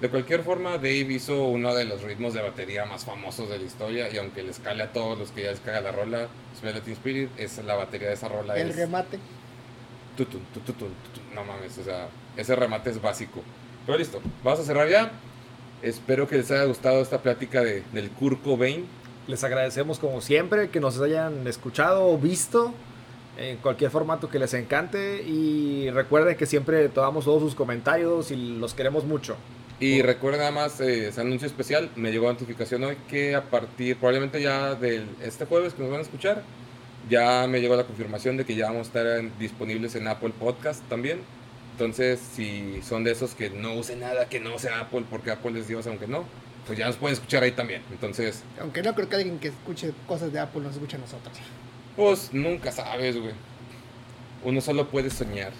[0.00, 3.64] De cualquier forma, Dave hizo uno de los ritmos de batería más famosos de la
[3.64, 4.08] historia.
[4.10, 6.28] Y aunque les cale a todos los que ya les caga la rola,
[6.62, 8.56] Teen Spirit, es la batería de esa rola.
[8.56, 9.18] El es- remate.
[10.16, 10.40] Tutun.
[11.34, 13.42] No mames, o sea, ese remate es básico.
[13.86, 15.12] Pero listo, vamos a cerrar ya.
[15.82, 18.86] Espero que les haya gustado esta plática de, del Kurt Cobain.
[19.26, 22.74] Les agradecemos como siempre que nos hayan escuchado o visto
[23.38, 28.36] en cualquier formato que les encante y recuerden que siempre tomamos todos sus comentarios y
[28.36, 29.36] los queremos mucho.
[29.78, 31.90] Y recuerden nada más eh, ese anuncio especial.
[31.96, 36.00] Me llegó notificación hoy que a partir, probablemente ya del este jueves que nos van
[36.00, 36.42] a escuchar,
[37.08, 40.82] ya me llegó la confirmación de que ya vamos a estar disponibles en Apple Podcast
[40.88, 41.20] también.
[41.72, 45.58] Entonces, si son de esos que no usen nada que no sea Apple, porque Apple
[45.58, 46.24] es Dios, aunque no,
[46.66, 47.82] pues ya nos pueden escuchar ahí también.
[47.90, 51.38] Entonces, Aunque no creo que alguien que escuche cosas de Apple nos escuche a nosotros.
[51.96, 53.32] Pues nunca sabes, güey.
[54.44, 55.52] Uno solo puede soñar.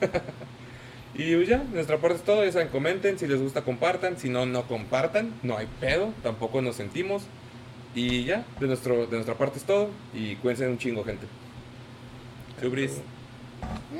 [1.14, 2.44] y pues ya, nuestra parte es todo.
[2.44, 3.18] Ya saben, comenten.
[3.18, 4.18] Si les gusta, compartan.
[4.18, 5.32] Si no, no compartan.
[5.42, 6.12] No hay pedo.
[6.22, 7.24] Tampoco nos sentimos.
[7.94, 9.90] Y ya, de, nuestro, de nuestra parte es todo.
[10.14, 11.26] Y cuídense un chingo, gente.
[12.60, 13.00] Subris.